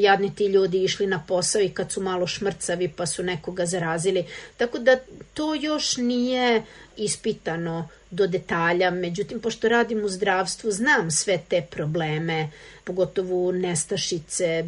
jadni 0.00 0.34
ti 0.34 0.46
ljudi 0.46 0.84
išli 0.84 1.06
na 1.06 1.24
posao 1.28 1.62
i 1.62 1.68
kad 1.68 1.92
su 1.92 2.02
malo 2.02 2.26
šmrcavi 2.26 2.88
pa 2.96 3.06
su 3.06 3.22
nekoga 3.22 3.66
zarazili. 3.66 4.24
Tako 4.56 4.78
da 4.78 4.98
to 5.34 5.54
još 5.54 5.96
nije 5.96 6.62
ispitano 6.96 7.88
do 8.10 8.26
detalja, 8.26 8.90
međutim, 8.90 9.40
pošto 9.40 9.68
radim 9.68 10.04
u 10.04 10.08
zdravstvu, 10.08 10.70
znam 10.70 11.10
sve 11.10 11.38
te 11.48 11.66
probleme, 11.70 12.50
pogotovo 12.84 13.52
nestašice 13.52 14.64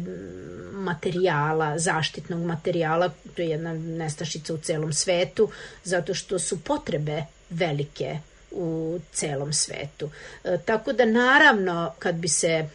materijala, 0.71 1.79
zaštitnog 1.79 2.45
materijala, 2.45 3.09
to 3.35 3.41
je 3.41 3.49
jedna 3.49 3.73
nestašica 3.73 4.53
u 4.53 4.57
celom 4.57 4.93
svetu, 4.93 5.49
zato 5.83 6.13
što 6.13 6.39
su 6.39 6.63
potrebe 6.63 7.23
velike 7.49 8.19
u 8.51 8.99
celom 9.11 9.53
svetu. 9.53 10.09
E, 10.43 10.57
tako 10.65 10.93
da 10.93 11.05
naravno 11.05 11.93
kad 11.99 12.15
bi 12.15 12.27
se 12.27 12.69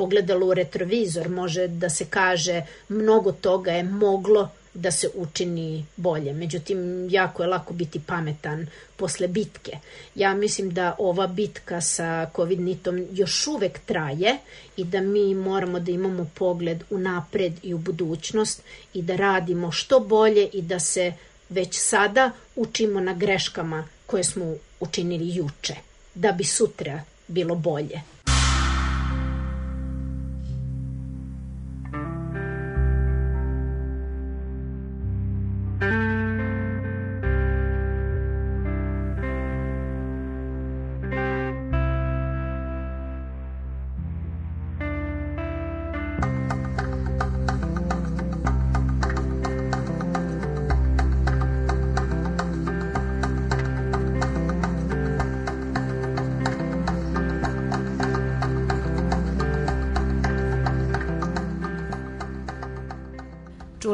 pogledalo 0.00 0.46
u 0.46 0.54
retrovizor 0.54 1.28
može 1.28 1.66
da 1.68 1.88
se 1.90 2.04
kaže 2.04 2.62
mnogo 2.88 3.32
toga 3.32 3.72
je 3.72 3.82
moglo 3.82 4.48
da 4.74 4.90
se 4.90 5.08
učini 5.14 5.84
bolje. 5.96 6.32
Međutim, 6.32 7.08
jako 7.10 7.42
je 7.42 7.48
lako 7.48 7.74
biti 7.74 8.00
pametan 8.06 8.66
posle 8.96 9.28
bitke. 9.28 9.78
Ja 10.14 10.34
mislim 10.34 10.70
da 10.70 10.94
ova 10.98 11.26
bitka 11.26 11.80
sa 11.80 12.30
COVID-19 12.34 13.06
još 13.12 13.46
uvek 13.46 13.78
traje 13.78 14.38
i 14.76 14.84
da 14.84 15.00
mi 15.00 15.34
moramo 15.34 15.80
da 15.80 15.92
imamo 15.92 16.30
pogled 16.34 16.84
u 16.90 16.98
napred 16.98 17.52
i 17.62 17.74
u 17.74 17.78
budućnost 17.78 18.62
i 18.94 19.02
da 19.02 19.16
radimo 19.16 19.72
što 19.72 20.00
bolje 20.00 20.48
i 20.52 20.62
da 20.62 20.78
se 20.78 21.12
već 21.48 21.78
sada 21.78 22.30
učimo 22.56 23.00
na 23.00 23.14
greškama 23.14 23.84
koje 24.06 24.24
smo 24.24 24.54
učinili 24.80 25.34
juče, 25.34 25.74
da 26.14 26.32
bi 26.32 26.44
sutra 26.44 27.02
bilo 27.28 27.54
bolje. 27.54 28.00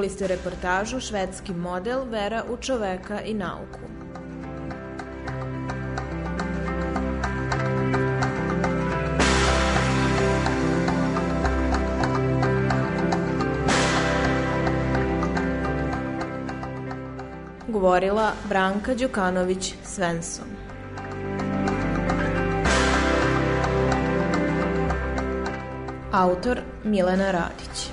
Čuli 0.07 0.15
ste 0.15 0.27
reportažu 0.27 1.01
Švedski 1.01 1.53
model 1.53 2.05
vera 2.05 2.45
u 2.51 2.57
čoveka 2.57 3.21
i 3.21 3.35
nauku. 3.35 3.79
Govorila 17.69 18.33
Branka 18.49 18.95
Đukanović 18.95 19.75
Svensson. 19.85 20.47
Autor 26.13 26.61
Milena 26.85 27.31
Radić. 27.31 27.86